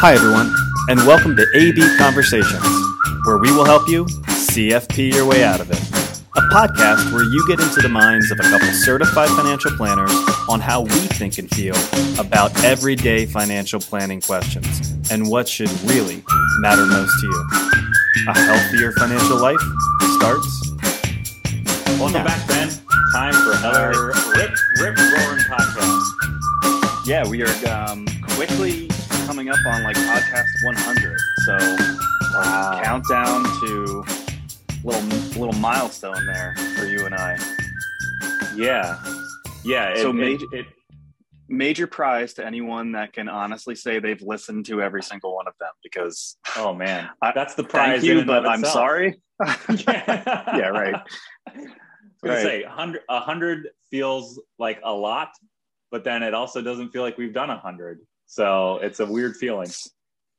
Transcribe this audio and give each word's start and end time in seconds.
Hi, 0.00 0.14
everyone, 0.14 0.54
and 0.88 1.00
welcome 1.08 1.34
to 1.34 1.44
AB 1.56 1.82
Conversations, 1.98 2.62
where 3.24 3.36
we 3.38 3.50
will 3.50 3.64
help 3.64 3.88
you 3.88 4.04
CFP 4.04 5.12
your 5.12 5.26
way 5.26 5.42
out 5.42 5.58
of 5.58 5.72
it. 5.72 5.80
A 6.36 6.40
podcast 6.54 7.12
where 7.12 7.24
you 7.24 7.44
get 7.48 7.58
into 7.58 7.80
the 7.80 7.88
minds 7.88 8.30
of 8.30 8.38
a 8.38 8.44
couple 8.44 8.68
certified 8.68 9.28
financial 9.30 9.72
planners 9.72 10.12
on 10.48 10.60
how 10.60 10.82
we 10.82 10.90
think 11.18 11.38
and 11.38 11.50
feel 11.50 11.74
about 12.16 12.62
everyday 12.62 13.26
financial 13.26 13.80
planning 13.80 14.20
questions 14.20 14.94
and 15.10 15.28
what 15.28 15.48
should 15.48 15.70
really 15.82 16.22
matter 16.60 16.86
most 16.86 17.18
to 17.18 17.26
you. 17.26 17.48
A 18.28 18.38
healthier 18.38 18.92
financial 18.92 19.40
life 19.40 19.58
starts. 20.14 20.70
Welcome 21.98 22.12
now. 22.12 22.24
back, 22.24 22.46
Ben. 22.46 22.70
Time 23.12 23.32
for 23.32 23.50
another 23.58 24.12
Rip 24.36 24.54
Rip 24.78 24.96
Roaring 24.96 25.42
podcast. 25.50 27.04
Yeah, 27.04 27.26
we 27.26 27.42
are 27.42 27.68
um, 27.68 28.06
quickly 28.36 28.88
coming 29.28 29.50
up 29.50 29.58
on 29.66 29.82
like 29.82 29.94
podcast 29.96 30.46
100. 30.62 31.18
So 31.44 31.56
Wow. 32.34 32.80
countdown 32.82 33.44
to 33.44 34.02
little 34.82 35.02
little 35.38 35.52
milestone 35.60 36.24
there 36.24 36.54
for 36.78 36.86
you 36.86 37.04
and 37.04 37.14
I. 37.14 37.36
Yeah, 38.56 38.98
yeah. 39.64 39.90
It, 39.90 39.98
So 39.98 40.12
major- 40.14 40.46
it- 40.52 40.66
Major 41.50 41.86
prize 41.86 42.34
to 42.34 42.44
anyone 42.44 42.92
that 42.92 43.14
can 43.14 43.26
honestly 43.26 43.74
say 43.74 43.98
they've 44.00 44.20
listened 44.20 44.66
to 44.66 44.82
every 44.82 45.02
single 45.02 45.34
one 45.34 45.46
of 45.48 45.54
them 45.58 45.70
because 45.82 46.36
oh 46.56 46.74
man, 46.74 47.08
I- 47.22 47.32
that's 47.34 47.54
the 47.54 47.64
prize. 47.64 48.00
thank 48.00 48.04
you, 48.04 48.24
but 48.24 48.46
I'm 48.46 48.60
itself. 48.60 48.72
sorry. 48.74 49.20
yeah, 49.86 50.54
Yeah, 50.58 50.68
right. 50.68 50.94
I 50.94 51.52
was 51.56 51.66
gonna 52.22 52.34
Right. 52.34 52.42
say 52.42 52.62
hundred. 52.64 53.00
A 53.08 53.20
hundred 53.20 53.68
feels 53.90 54.38
like 54.58 54.80
a 54.84 54.92
lot, 54.92 55.30
but 55.90 56.04
then 56.04 56.22
it 56.22 56.34
also 56.34 56.60
doesn't 56.62 56.90
feel 56.90 57.00
like 57.02 57.16
we've 57.16 57.32
done 57.34 57.48
a 57.50 57.58
hundred. 57.58 58.00
So 58.28 58.78
it's 58.82 59.00
a 59.00 59.06
weird 59.06 59.36
feeling. 59.36 59.68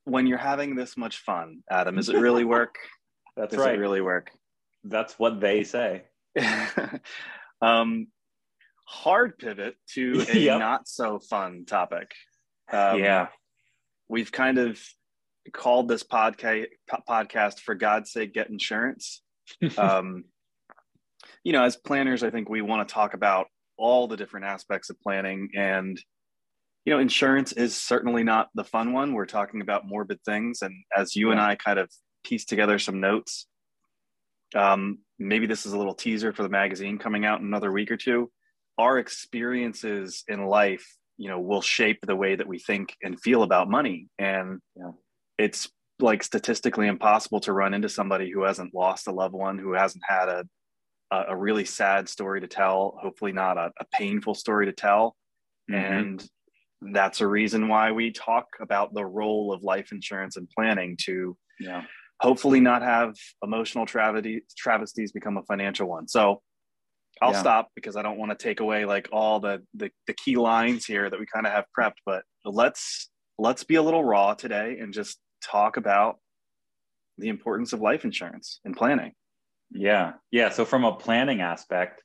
When 0.06 0.28
you're 0.28 0.38
having 0.38 0.76
this 0.76 0.96
much 0.96 1.18
fun, 1.18 1.64
Adam, 1.70 1.96
does 1.96 2.08
it 2.10 2.18
really 2.18 2.46
work? 2.46 2.76
That's 3.36 3.52
does 3.56 3.60
right. 3.66 3.76
it 3.76 3.80
really 3.80 4.02
work? 4.02 4.32
That's 4.84 5.18
what 5.18 5.40
they 5.42 5.64
say. 5.64 6.04
um, 7.62 8.08
hard 8.86 9.38
pivot 9.38 9.76
to 9.94 10.26
a 10.34 10.38
Yep. 10.38 10.60
not 10.60 10.88
so 10.88 11.20
fun 11.20 11.66
topic. 11.66 12.12
Um, 12.72 13.00
yeah. 13.00 13.28
we've 14.08 14.32
kind 14.32 14.60
of 14.60 14.80
called 15.52 15.88
this 15.88 16.04
podcast 16.04 16.68
podcast 17.10 17.60
for 17.60 17.74
God's 17.74 18.12
sake, 18.12 18.34
get 18.34 18.50
insurance. 18.50 19.22
um, 19.78 20.26
you 21.44 21.54
know, 21.54 21.64
as 21.64 21.76
planners, 21.76 22.24
I 22.24 22.30
think 22.30 22.50
we 22.50 22.62
want 22.62 22.88
to 22.88 22.94
talk 22.94 23.16
about 23.16 23.48
all 23.78 24.08
the 24.08 24.18
different 24.18 24.46
aspects 24.46 24.92
of 24.92 25.02
planning, 25.02 25.50
and 25.56 26.00
you 26.86 26.94
know, 26.94 27.00
insurance 27.00 27.52
is 27.52 27.76
certainly 27.76 28.24
not 28.24 28.50
the 28.56 28.64
fun 28.64 28.94
one. 28.94 29.14
We're 29.14 29.26
talking 29.26 29.62
about 29.62 29.88
morbid 29.88 30.20
things, 30.24 30.62
and 30.62 30.74
as 30.96 31.16
you 31.16 31.32
and 31.32 31.40
I 31.40 31.56
kind 31.56 31.80
of 31.80 31.92
piece 32.24 32.46
together 32.46 32.80
some 32.80 33.00
notes, 33.00 33.48
um, 34.56 35.00
maybe 35.20 35.46
this 35.46 35.66
is 35.66 35.74
a 35.74 35.78
little 35.78 35.94
teaser 35.94 36.34
for 36.34 36.44
the 36.44 36.50
magazine 36.50 36.98
coming 36.98 37.26
out 37.26 37.40
in 37.40 37.46
another 37.48 37.72
week 37.72 37.92
or 37.92 37.98
two. 37.98 38.32
Our 38.78 38.98
experiences 38.98 40.24
in 40.28 40.46
life, 40.46 40.86
you 41.18 41.30
know, 41.30 41.40
will 41.40 41.62
shape 41.62 42.00
the 42.06 42.16
way 42.16 42.36
that 42.36 42.48
we 42.48 42.60
think 42.60 42.96
and 43.04 43.20
feel 43.20 43.44
about 43.44 43.70
money, 43.70 44.08
and 44.18 44.60
Yeah. 44.76 44.92
it's 45.38 45.70
like 46.00 46.24
statistically 46.24 46.88
impossible 46.88 47.42
to 47.42 47.52
run 47.52 47.74
into 47.74 47.90
somebody 47.90 48.32
who 48.32 48.44
hasn't 48.44 48.74
lost 48.74 49.08
a 49.08 49.12
loved 49.12 49.34
one, 49.36 49.58
who 49.60 49.74
hasn't 49.74 50.04
had 50.08 50.30
a 50.30 50.46
a, 51.12 51.36
really 51.36 51.66
sad 51.66 52.08
story 52.08 52.40
to 52.40 52.46
tell, 52.48 52.96
hopefully 53.02 53.32
not 53.32 53.58
a, 53.58 53.72
a 53.80 53.86
painful 53.92 54.36
story 54.36 54.68
to 54.68 54.72
tell. 54.72 55.16
Mhm. 55.68 55.76
And 55.76 56.30
that's 56.82 57.22
a 57.22 57.28
reason 57.28 57.68
why 57.68 57.92
we 57.92 58.12
talk 58.12 58.48
about 58.60 58.94
the 58.94 59.06
role 59.06 59.54
of 59.54 59.64
life 59.64 59.92
insurance 59.92 60.38
and 60.38 60.50
planning 60.50 60.98
to 61.06 61.38
yeah. 61.60 61.84
hopefully 62.22 62.60
not 62.60 62.82
have 62.82 63.16
emotional 63.44 63.86
travesty, 63.86 64.44
travesties 64.58 65.12
become 65.12 65.38
a 65.38 65.44
financial 65.44 65.88
one. 65.88 66.08
So 66.08 66.42
I'll 67.22 67.34
Yeah. 67.34 67.42
stop 67.42 67.70
because 67.76 67.98
I 67.98 68.02
don't 68.02 68.18
want 68.18 68.32
to 68.32 68.42
take 68.42 68.62
away 68.62 68.86
like 68.86 69.10
all 69.12 69.40
the, 69.40 69.62
the 69.74 69.92
the 70.08 70.14
key 70.14 70.38
lines 70.38 70.86
here 70.86 71.10
that 71.10 71.20
we 71.20 71.26
kind 71.26 71.46
of 71.46 71.52
have 71.52 71.66
prepped, 71.78 72.00
but 72.06 72.24
let's 72.46 73.10
let's 73.38 73.64
be 73.64 73.76
a 73.76 73.82
little 73.82 74.04
raw 74.04 74.34
today 74.34 74.78
and 74.80 74.94
just 74.94 75.20
talk 75.44 75.78
about 75.78 76.20
the 77.18 77.28
importance 77.28 77.74
of 77.74 77.82
life 77.82 78.06
insurance 78.06 78.62
and 78.64 78.76
planning. 78.76 79.12
Yeah. 79.72 80.14
Yeah. 80.32 80.50
So 80.50 80.64
from 80.66 80.86
a 80.86 80.96
planning 80.96 81.42
aspect, 81.42 82.04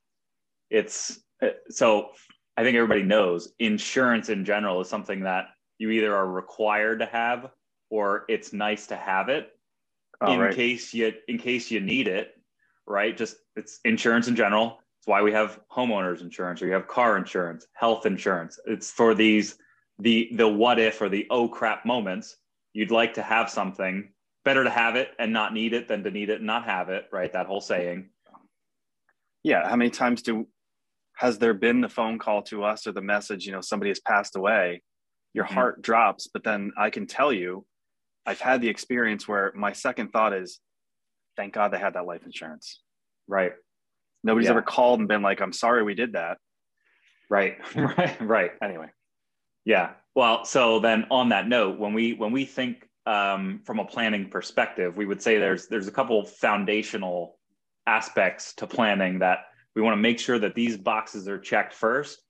it's 0.70 1.20
uh, 1.42 1.48
so 1.70 2.10
I 2.56 2.62
think 2.62 2.76
everybody 2.76 3.02
knows 3.02 3.52
insurance 3.58 4.28
in 4.28 4.44
general 4.44 4.80
is 4.80 4.88
something 4.88 5.20
that 5.20 5.48
you 5.78 5.90
either 5.90 6.14
are 6.14 6.28
required 6.30 7.00
to 7.00 7.06
have 7.06 7.50
or 7.90 8.24
it's 8.28 8.52
nice 8.52 8.86
to 8.88 8.96
have 8.96 9.28
it 9.28 9.50
All 10.20 10.32
in 10.32 10.40
right. 10.40 10.54
case 10.54 10.94
you 10.94 11.12
in 11.28 11.38
case 11.38 11.70
you 11.70 11.80
need 11.80 12.08
it, 12.08 12.34
right? 12.86 13.16
Just 13.16 13.36
it's 13.56 13.80
insurance 13.84 14.28
in 14.28 14.36
general. 14.36 14.78
It's 14.98 15.08
why 15.08 15.22
we 15.22 15.32
have 15.32 15.60
homeowners 15.70 16.20
insurance 16.20 16.62
or 16.62 16.66
you 16.66 16.72
have 16.72 16.86
car 16.86 17.16
insurance, 17.16 17.66
health 17.74 18.06
insurance. 18.06 18.58
It's 18.66 18.90
for 18.90 19.14
these 19.14 19.56
the 19.98 20.30
the 20.34 20.48
what 20.48 20.78
if 20.78 21.00
or 21.00 21.08
the 21.08 21.26
oh 21.30 21.48
crap 21.48 21.84
moments. 21.84 22.36
You'd 22.72 22.90
like 22.90 23.14
to 23.14 23.22
have 23.22 23.50
something. 23.50 24.10
Better 24.44 24.64
to 24.64 24.70
have 24.70 24.94
it 24.96 25.10
and 25.18 25.32
not 25.32 25.54
need 25.54 25.72
it 25.72 25.88
than 25.88 26.04
to 26.04 26.10
need 26.10 26.28
it 26.28 26.36
and 26.36 26.46
not 26.46 26.64
have 26.66 26.88
it, 26.90 27.06
right? 27.12 27.32
That 27.32 27.46
whole 27.46 27.60
saying. 27.62 28.10
yeah 29.42 29.68
how 29.68 29.76
many 29.76 29.90
times 29.90 30.22
do 30.22 30.46
has 31.16 31.38
there 31.38 31.54
been 31.54 31.80
the 31.80 31.88
phone 31.88 32.18
call 32.18 32.42
to 32.42 32.64
us 32.64 32.86
or 32.86 32.92
the 32.92 33.00
message 33.00 33.46
you 33.46 33.52
know 33.52 33.60
somebody 33.60 33.90
has 33.90 34.00
passed 34.00 34.36
away 34.36 34.82
your 35.32 35.44
Mhm. 35.44 35.54
heart 35.54 35.82
drops 35.82 36.26
but 36.32 36.44
then 36.44 36.72
i 36.76 36.90
can 36.90 37.06
tell 37.06 37.32
you 37.32 37.64
i've 38.26 38.40
had 38.40 38.60
the 38.60 38.68
experience 38.68 39.26
where 39.28 39.52
my 39.54 39.72
second 39.72 40.10
thought 40.10 40.32
is 40.32 40.60
thank 41.36 41.54
god 41.54 41.72
they 41.72 41.78
had 41.78 41.94
that 41.94 42.06
life 42.06 42.24
insurance 42.24 42.80
Right. 43.26 43.54
nobody's 44.22 44.46
Yeah. 44.46 44.52
ever 44.52 44.62
called 44.62 44.98
and 45.00 45.08
been 45.08 45.22
like 45.22 45.40
i'm 45.40 45.52
sorry 45.52 45.82
we 45.82 45.94
did 45.94 46.12
that 46.12 46.38
Right. 47.30 47.56
right. 47.76 48.20
Right. 48.20 48.52
anyway 48.62 48.90
Yeah. 49.64 49.94
Well, 50.14 50.44
so 50.44 50.78
then 50.78 51.06
on 51.10 51.30
that 51.30 51.48
note, 51.48 51.78
when 51.78 51.94
we 51.94 52.12
when 52.12 52.32
we 52.32 52.44
think 52.44 52.86
um, 53.06 53.60
from 53.64 53.78
a 53.80 53.84
planning 53.84 54.28
perspective, 54.28 54.94
we 54.96 55.06
would 55.06 55.20
say 55.22 55.38
there's 55.38 55.66
there's 55.68 55.88
a 55.88 55.90
couple 55.90 56.22
foundational 56.24 57.38
aspects 57.86 58.52
to 58.56 58.66
planning 58.66 59.20
that 59.20 59.46
we 59.74 59.82
want 59.82 59.94
to 59.94 60.00
make 60.00 60.18
sure 60.18 60.38
that 60.38 60.54
these 60.54 60.76
boxes 60.76 61.28
are 61.28 61.38
checked 61.38 61.72
first 61.72 62.20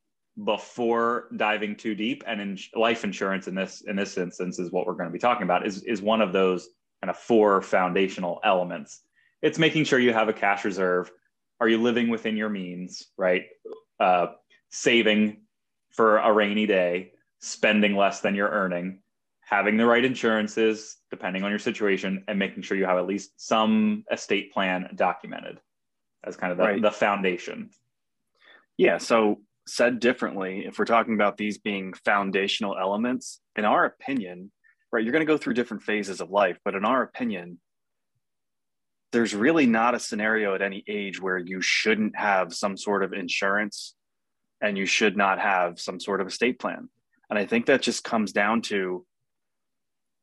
before 0.43 1.29
diving 1.37 1.77
too 1.77 1.95
deep. 1.95 2.25
And 2.27 2.41
in 2.41 2.59
life 2.75 3.05
insurance 3.05 3.47
in 3.47 3.55
this 3.55 3.83
in 3.83 3.97
this 3.97 4.17
instance 4.19 4.59
is 4.59 4.73
what 4.73 4.87
we're 4.87 4.95
going 4.95 5.09
to 5.09 5.13
be 5.13 5.19
talking 5.19 5.45
about 5.45 5.67
is 5.67 5.83
is 5.85 6.03
one 6.03 6.21
of 6.21 6.33
those 6.33 6.69
kind 7.03 7.11
of 7.11 7.17
four 7.17 7.61
foundational 7.63 8.41
elements. 8.45 9.03
It's 9.43 9.59
making 9.59 9.85
sure 9.85 9.99
you 9.99 10.13
have 10.13 10.29
a 10.29 10.33
cash 10.33 10.65
reserve. 10.65 11.11
Are 11.61 11.69
you 11.69 11.81
living 11.81 12.09
within 12.09 12.37
your 12.37 12.49
means? 12.49 13.09
Right. 13.17 13.45
Uh, 14.01 14.29
saving 14.71 15.43
for 15.91 16.19
a 16.19 16.33
rainy 16.33 16.67
day, 16.67 17.13
spending 17.41 17.95
less 17.95 18.21
than 18.21 18.35
you're 18.35 18.49
earning, 18.49 19.01
having 19.41 19.77
the 19.77 19.87
right 19.87 20.05
insurances 20.05 20.97
depending 21.11 21.45
on 21.45 21.51
your 21.51 21.61
situation, 21.61 22.25
and 22.27 22.39
making 22.39 22.63
sure 22.63 22.77
you 22.77 22.87
have 22.87 22.99
at 22.99 23.07
least 23.07 23.33
some 23.37 24.05
estate 24.11 24.53
plan 24.53 24.89
documented 24.97 25.61
as 26.27 26.37
kind 26.37 26.51
of 26.53 26.59
the, 26.59 26.65
Right. 26.65 26.83
the 26.83 26.91
foundation. 26.91 27.71
yeah 28.77 28.99
so 28.99 29.41
said 29.67 29.99
differently 30.01 30.65
if 30.67 30.79
we're 30.79 30.85
talking 30.85 31.15
about 31.15 31.37
these 31.37 31.59
being 31.59 31.93
foundational 32.05 32.77
elements 32.79 33.41
in 33.57 33.65
our 33.65 33.85
opinion 33.87 34.51
right 34.93 35.03
you're 35.05 35.13
going 35.13 35.27
to 35.27 35.33
go 35.33 35.39
through 35.39 35.55
different 35.55 35.83
phases 35.83 36.21
of 36.21 36.31
life 36.31 36.59
but 36.65 36.75
in 36.75 36.85
our 36.85 37.03
opinion 37.03 37.59
there's 39.13 39.35
really 39.35 39.65
not 39.65 39.95
a 39.95 39.99
scenario 40.01 40.55
at 40.55 40.61
any 40.63 40.83
age 40.89 41.21
where 41.21 41.39
you 41.39 41.61
shouldn't 41.63 42.17
have 42.17 42.53
some 42.53 42.77
sort 42.77 43.03
of 43.05 43.13
insurance 43.13 43.95
and 44.61 44.77
you 44.77 44.87
should 44.87 45.17
not 45.17 45.39
have 45.41 45.79
some 45.81 45.99
sort 46.01 46.21
of 46.21 46.27
estate 46.27 46.59
plan 46.59 46.89
and 47.31 47.39
i 47.39 47.47
think 47.47 47.67
that 47.67 47.81
just 47.81 48.05
comes 48.05 48.33
down 48.33 48.61
to 48.61 49.07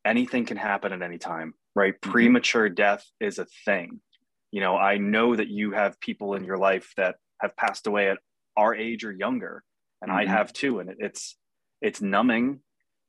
anything 0.05 0.45
can 0.45 0.57
happen 0.57 0.91
at 0.93 1.01
any 1.01 1.17
time 1.17 1.53
right 1.75 1.95
Mhm. 2.01 2.11
premature 2.11 2.69
death 2.69 3.05
is 3.19 3.39
a 3.39 3.45
thing 3.65 4.01
you 4.51 4.61
know 4.61 4.75
i 4.77 4.97
know 4.97 5.35
that 5.35 5.47
you 5.47 5.71
have 5.71 5.99
people 5.99 6.35
in 6.35 6.43
your 6.43 6.57
life 6.57 6.93
that 6.97 7.15
have 7.39 7.55
passed 7.57 7.87
away 7.87 8.09
at 8.09 8.17
our 8.57 8.75
age 8.75 9.03
or 9.03 9.11
younger 9.11 9.63
and 10.01 10.11
i 10.11 10.25
Mhm. 10.25 10.27
have 10.27 10.53
too 10.53 10.79
and 10.79 10.89
it, 10.89 10.97
it's 10.99 11.37
it's 11.81 12.01
numbing 12.01 12.59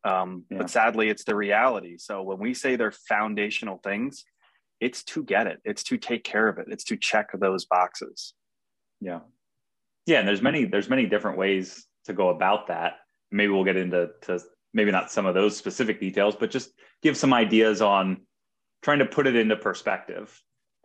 um, 0.05 0.45
Yeah. 0.51 0.59
but 0.59 0.71
sadly 0.71 1.09
it's 1.09 1.25
the 1.25 1.35
reality 1.37 1.97
so 1.99 2.23
when 2.23 2.39
we 2.39 2.55
say 2.55 2.77
they're 2.77 2.91
foundational 3.09 3.79
things 3.79 4.25
it's 4.81 5.05
to 5.05 5.23
get 5.23 5.47
it 5.47 5.61
it's 5.65 5.83
to 5.85 5.97
take 5.97 6.25
care 6.25 6.49
of 6.49 6.59
it 6.59 6.67
it's 6.71 6.85
to 6.85 6.97
check 6.97 7.29
those 7.35 7.65
boxes 7.67 8.35
Yeah. 9.01 9.21
Yeah. 10.07 10.19
And 10.21 10.27
there's 10.29 10.43
many, 10.43 10.65
there's 10.65 10.89
many 10.91 11.07
different 11.07 11.39
ways 11.39 11.87
to 12.07 12.13
go 12.13 12.29
about 12.31 12.67
that. 12.69 12.99
Maybe 13.31 13.53
we'll 13.53 13.65
get 13.65 13.77
into 13.77 14.11
to 14.23 14.41
maybe 14.75 14.91
not 14.91 15.11
some 15.13 15.27
of 15.27 15.35
those 15.35 15.57
specific 15.57 16.01
details, 16.01 16.35
but 16.37 16.51
just 16.51 16.73
give 17.03 17.17
some 17.17 17.33
ideas 17.33 17.81
on 17.83 18.27
trying 18.83 18.99
to 19.01 19.07
put 19.07 19.27
it 19.29 19.37
into 19.37 19.57
perspective. 19.57 20.27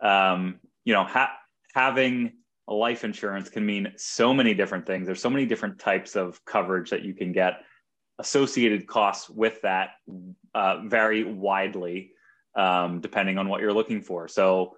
Um, 0.00 0.60
you 0.84 0.94
know, 0.94 1.04
ha- 1.04 1.36
having 1.74 2.34
life 2.66 3.04
insurance 3.04 3.48
can 3.48 3.64
mean 3.64 3.92
so 3.96 4.34
many 4.34 4.54
different 4.54 4.86
things. 4.86 5.06
There's 5.06 5.22
so 5.22 5.30
many 5.30 5.46
different 5.46 5.78
types 5.78 6.16
of 6.16 6.44
coverage 6.44 6.90
that 6.90 7.02
you 7.02 7.14
can 7.14 7.32
get. 7.32 7.60
Associated 8.18 8.86
costs 8.86 9.30
with 9.30 9.62
that 9.62 9.90
uh, 10.54 10.80
vary 10.84 11.24
widely 11.24 12.12
um, 12.58 13.00
depending 13.00 13.38
on 13.38 13.48
what 13.48 13.60
you're 13.60 13.72
looking 13.72 14.02
for. 14.02 14.28
So 14.28 14.76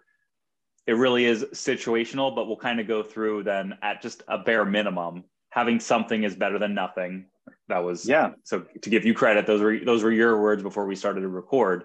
it 0.86 0.92
really 0.92 1.24
is 1.24 1.44
situational, 1.52 2.34
but 2.34 2.46
we'll 2.46 2.56
kind 2.56 2.78
of 2.78 2.86
go 2.86 3.02
through 3.02 3.44
then 3.44 3.78
at 3.82 4.02
just 4.02 4.22
a 4.28 4.38
bare 4.38 4.64
minimum. 4.64 5.24
Having 5.50 5.80
something 5.80 6.22
is 6.22 6.36
better 6.36 6.58
than 6.58 6.74
nothing. 6.74 7.26
That 7.68 7.78
was 7.78 8.06
yeah. 8.06 8.30
So 8.44 8.64
to 8.82 8.90
give 8.90 9.04
you 9.04 9.14
credit, 9.14 9.46
those 9.46 9.60
were 9.60 9.78
those 9.78 10.02
were 10.02 10.12
your 10.12 10.40
words 10.40 10.62
before 10.62 10.86
we 10.86 10.94
started 10.94 11.22
to 11.22 11.28
record. 11.28 11.84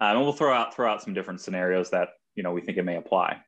Um, 0.00 0.16
and 0.16 0.20
we'll 0.20 0.32
throw 0.32 0.52
out 0.52 0.74
throw 0.74 0.90
out 0.90 1.02
some 1.02 1.14
different 1.14 1.40
scenarios 1.40 1.90
that 1.90 2.10
you 2.36 2.42
know 2.42 2.52
we 2.52 2.60
think 2.60 2.78
it 2.78 2.84
may 2.84 2.96
apply. 2.96 3.38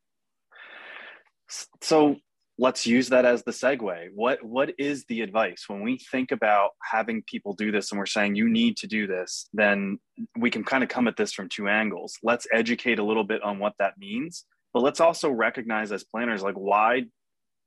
So 1.80 2.16
let's 2.58 2.86
use 2.86 3.08
that 3.10 3.24
as 3.24 3.44
the 3.44 3.52
segue. 3.52 4.08
What 4.14 4.42
what 4.42 4.72
is 4.78 5.04
the 5.04 5.22
advice 5.22 5.64
when 5.68 5.82
we 5.82 5.98
think 6.10 6.32
about 6.32 6.70
having 6.82 7.22
people 7.22 7.54
do 7.54 7.70
this 7.70 7.92
and 7.92 7.98
we're 7.98 8.06
saying 8.06 8.34
you 8.34 8.48
need 8.48 8.76
to 8.78 8.86
do 8.86 9.06
this? 9.06 9.48
Then 9.52 9.98
we 10.36 10.50
can 10.50 10.64
kind 10.64 10.82
of 10.82 10.90
come 10.90 11.06
at 11.06 11.16
this 11.16 11.32
from 11.32 11.48
two 11.48 11.68
angles. 11.68 12.18
Let's 12.22 12.46
educate 12.52 12.98
a 12.98 13.04
little 13.04 13.24
bit 13.24 13.42
on 13.42 13.58
what 13.58 13.74
that 13.78 13.94
means, 13.98 14.44
but 14.74 14.82
let's 14.82 15.00
also 15.00 15.30
recognize 15.30 15.92
as 15.92 16.04
planners 16.04 16.42
like 16.42 16.56
why 16.56 17.04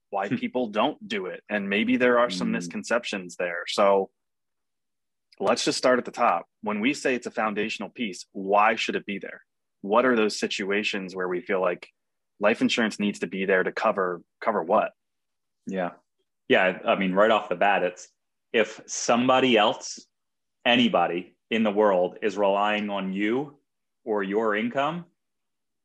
why 0.09 0.27
hmm. 0.27 0.35
people 0.35 0.67
don't 0.67 1.07
do 1.07 1.27
it 1.27 1.41
and 1.49 1.69
maybe 1.69 1.95
there 1.95 2.19
are 2.19 2.29
some 2.29 2.49
mm. 2.49 2.51
misconceptions 2.51 3.37
there. 3.37 3.63
So 3.67 4.09
let's 5.39 5.63
just 5.63 5.77
start 5.77 5.99
at 5.99 6.05
the 6.05 6.11
top. 6.11 6.47
When 6.61 6.81
we 6.81 6.93
say 6.93 7.15
it's 7.15 7.27
a 7.27 7.31
foundational 7.31 7.89
piece, 7.89 8.25
why 8.33 8.75
should 8.75 8.97
it 8.97 9.05
be 9.05 9.19
there? 9.19 9.41
What 9.81 10.05
are 10.05 10.15
those 10.15 10.39
situations 10.39 11.15
where 11.15 11.27
we 11.27 11.41
feel 11.41 11.61
like 11.61 11.87
life 12.39 12.61
insurance 12.61 12.99
needs 12.99 13.19
to 13.19 13.27
be 13.27 13.45
there 13.45 13.63
to 13.63 13.71
cover 13.71 14.21
cover 14.41 14.63
what? 14.63 14.91
Yeah. 15.67 15.91
Yeah 16.49 16.79
i 16.85 16.95
mean 16.95 17.13
right 17.13 17.31
off 17.31 17.49
the 17.49 17.55
bat 17.55 17.83
it's 17.83 18.09
if 18.51 18.81
somebody 18.85 19.57
else 19.57 20.05
anybody 20.65 21.35
in 21.49 21.63
the 21.63 21.71
world 21.71 22.17
is 22.21 22.37
relying 22.37 22.89
on 22.89 23.13
you 23.13 23.57
or 24.03 24.23
your 24.23 24.55
income 24.55 25.05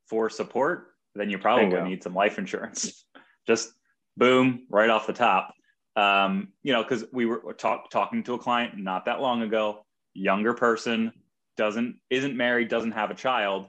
for 0.07 0.29
support 0.29 0.87
then 1.17 1.29
you 1.29 1.37
probably 1.37 1.65
you 1.65 1.83
need 1.83 2.03
some 2.03 2.13
life 2.13 2.37
insurance. 2.37 3.05
Just 3.47 3.71
boom 4.15 4.65
right 4.69 4.89
off 4.89 5.07
the 5.07 5.13
top. 5.13 5.53
Um, 5.95 6.49
you 6.61 6.73
know 6.73 6.83
because 6.83 7.05
we 7.11 7.25
were 7.25 7.53
talk, 7.53 7.89
talking 7.89 8.23
to 8.23 8.35
a 8.35 8.39
client 8.39 8.77
not 8.77 9.05
that 9.05 9.19
long 9.19 9.41
ago 9.41 9.83
younger 10.13 10.53
person 10.53 11.11
doesn't 11.55 11.95
isn't 12.11 12.37
married 12.37 12.67
doesn't 12.67 12.91
have 12.91 13.09
a 13.09 13.15
child 13.15 13.67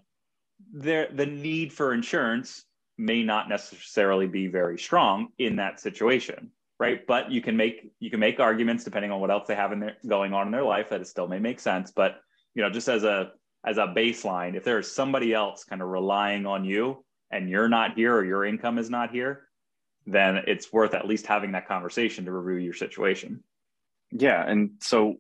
there 0.73 1.09
the 1.13 1.27
need 1.27 1.73
for 1.73 1.93
insurance 1.93 2.65
may 2.97 3.23
not 3.23 3.49
necessarily 3.49 4.27
be 4.27 4.49
very 4.49 4.79
strong 4.79 5.29
in 5.39 5.57
that 5.57 5.81
situation 5.81 6.51
right? 6.79 7.05
But 7.07 7.31
you 7.31 7.43
can 7.43 7.57
make 7.57 7.91
you 7.99 8.11
can 8.11 8.21
make 8.21 8.41
arguments 8.41 8.85
depending 8.85 9.11
on 9.11 9.21
what 9.21 9.31
else 9.31 9.47
they 9.47 9.55
have 9.55 9.73
in 9.73 9.81
there 9.81 9.97
going 10.07 10.33
on 10.33 10.47
in 10.47 10.53
their 10.53 10.65
life 10.65 10.91
that 10.91 11.01
it 11.01 11.07
still 11.07 11.29
may 11.29 11.39
make 11.39 11.61
sense. 11.61 11.91
But 11.91 12.21
you 12.55 12.63
know 12.63 12.71
just 12.71 12.89
as 12.89 13.05
a 13.05 13.33
as 13.65 13.79
a 13.79 13.87
baseline 13.87 14.55
if 14.55 14.65
there's 14.65 14.91
somebody 14.91 15.35
else 15.35 15.65
kind 15.65 15.83
of 15.83 15.89
relying 15.89 16.47
on 16.47 16.65
you 16.65 17.05
and 17.31 17.51
you're 17.51 17.69
not 17.69 17.95
here 17.95 18.15
or 18.15 18.25
your 18.25 18.45
income 18.45 18.79
is 18.79 18.89
not 18.89 19.11
here 19.11 19.49
then 20.07 20.37
it's 20.47 20.73
worth 20.73 20.95
at 20.95 21.07
least 21.07 21.27
having 21.27 21.53
that 21.53 21.69
conversation 21.69 22.25
to 22.25 22.33
review 22.33 22.65
your 22.65 22.73
situation. 22.73 23.45
Yeah. 24.11 24.43
And 24.43 24.71
so 24.81 25.17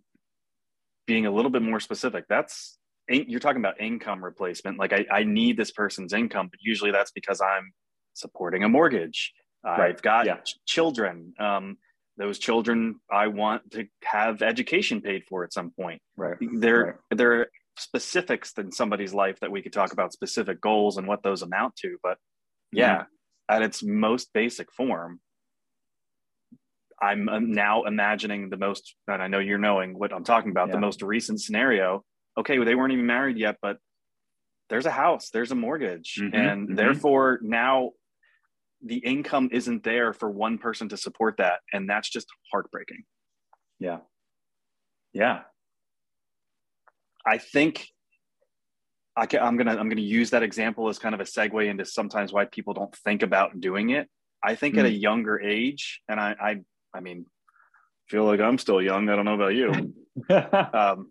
being 1.06 1.26
a 1.26 1.30
little 1.30 1.50
bit 1.50 1.60
more 1.60 1.80
specific 1.80 2.24
that's 2.28 2.77
you're 3.08 3.40
talking 3.40 3.60
about 3.60 3.80
income 3.80 4.22
replacement. 4.22 4.78
Like 4.78 4.92
I, 4.92 5.06
I 5.10 5.24
need 5.24 5.56
this 5.56 5.70
person's 5.70 6.12
income, 6.12 6.48
but 6.50 6.60
usually 6.62 6.90
that's 6.90 7.10
because 7.10 7.40
I'm 7.40 7.72
supporting 8.14 8.64
a 8.64 8.68
mortgage. 8.68 9.32
Right. 9.64 9.90
I've 9.90 10.02
got 10.02 10.26
yeah. 10.26 10.36
ch- 10.36 10.58
children. 10.66 11.34
Um, 11.38 11.78
those 12.16 12.38
children 12.38 13.00
I 13.10 13.28
want 13.28 13.70
to 13.72 13.86
have 14.04 14.42
education 14.42 15.00
paid 15.00 15.22
for 15.28 15.44
at 15.44 15.52
some 15.52 15.70
point. 15.70 16.02
Right. 16.16 16.36
There, 16.40 16.84
right. 16.84 17.18
there 17.18 17.40
are 17.40 17.46
specifics 17.78 18.52
in 18.58 18.72
somebody's 18.72 19.14
life 19.14 19.38
that 19.40 19.50
we 19.50 19.62
could 19.62 19.72
talk 19.72 19.92
about 19.92 20.12
specific 20.12 20.60
goals 20.60 20.96
and 20.96 21.06
what 21.06 21.22
those 21.22 21.42
amount 21.42 21.76
to. 21.76 21.96
But 22.02 22.18
yeah, 22.72 22.96
mm-hmm. 22.96 23.54
at 23.54 23.62
its 23.62 23.82
most 23.82 24.32
basic 24.32 24.72
form, 24.72 25.20
I'm 27.00 27.52
now 27.52 27.84
imagining 27.84 28.50
the 28.50 28.56
most, 28.56 28.96
and 29.06 29.22
I 29.22 29.28
know 29.28 29.38
you're 29.38 29.58
knowing 29.58 29.96
what 29.96 30.12
I'm 30.12 30.24
talking 30.24 30.50
about, 30.50 30.68
yeah. 30.68 30.74
the 30.74 30.80
most 30.80 31.02
recent 31.02 31.40
scenario 31.40 32.04
okay, 32.38 32.58
well, 32.58 32.66
they 32.66 32.74
weren't 32.74 32.92
even 32.92 33.06
married 33.06 33.36
yet, 33.36 33.56
but 33.60 33.78
there's 34.68 34.86
a 34.86 34.90
house, 34.90 35.30
there's 35.30 35.50
a 35.50 35.54
mortgage. 35.54 36.16
Mm-hmm, 36.20 36.34
and 36.34 36.66
mm-hmm. 36.66 36.74
therefore 36.76 37.40
now 37.42 37.92
the 38.84 38.98
income 38.98 39.48
isn't 39.52 39.82
there 39.82 40.12
for 40.12 40.30
one 40.30 40.58
person 40.58 40.88
to 40.90 40.96
support 40.96 41.36
that. 41.38 41.60
And 41.72 41.88
that's 41.88 42.08
just 42.08 42.28
heartbreaking. 42.52 43.04
Yeah. 43.80 43.98
Yeah. 45.12 45.40
I 47.26 47.38
think 47.38 47.88
I 49.16 49.26
can, 49.26 49.40
I'm 49.40 49.56
gonna 49.56 49.76
I'm 49.76 49.88
gonna 49.88 50.00
use 50.00 50.30
that 50.30 50.44
example 50.44 50.88
as 50.88 50.98
kind 50.98 51.14
of 51.14 51.20
a 51.20 51.24
segue 51.24 51.68
into 51.68 51.84
sometimes 51.84 52.32
why 52.32 52.44
people 52.44 52.72
don't 52.72 52.94
think 52.98 53.22
about 53.22 53.60
doing 53.60 53.90
it. 53.90 54.08
I 54.44 54.54
think 54.54 54.76
mm. 54.76 54.78
at 54.78 54.86
a 54.86 54.90
mm. 54.90 55.00
younger 55.00 55.40
age, 55.40 56.00
and 56.08 56.20
I 56.20 56.36
I 56.40 56.56
I 56.94 57.00
mean, 57.00 57.26
feel 58.08 58.24
like 58.24 58.40
I'm 58.40 58.58
still 58.58 58.80
young. 58.80 59.08
I 59.08 59.16
don't 59.16 59.24
know 59.24 59.34
about 59.34 59.56
you. 59.56 59.92
um, 60.72 61.10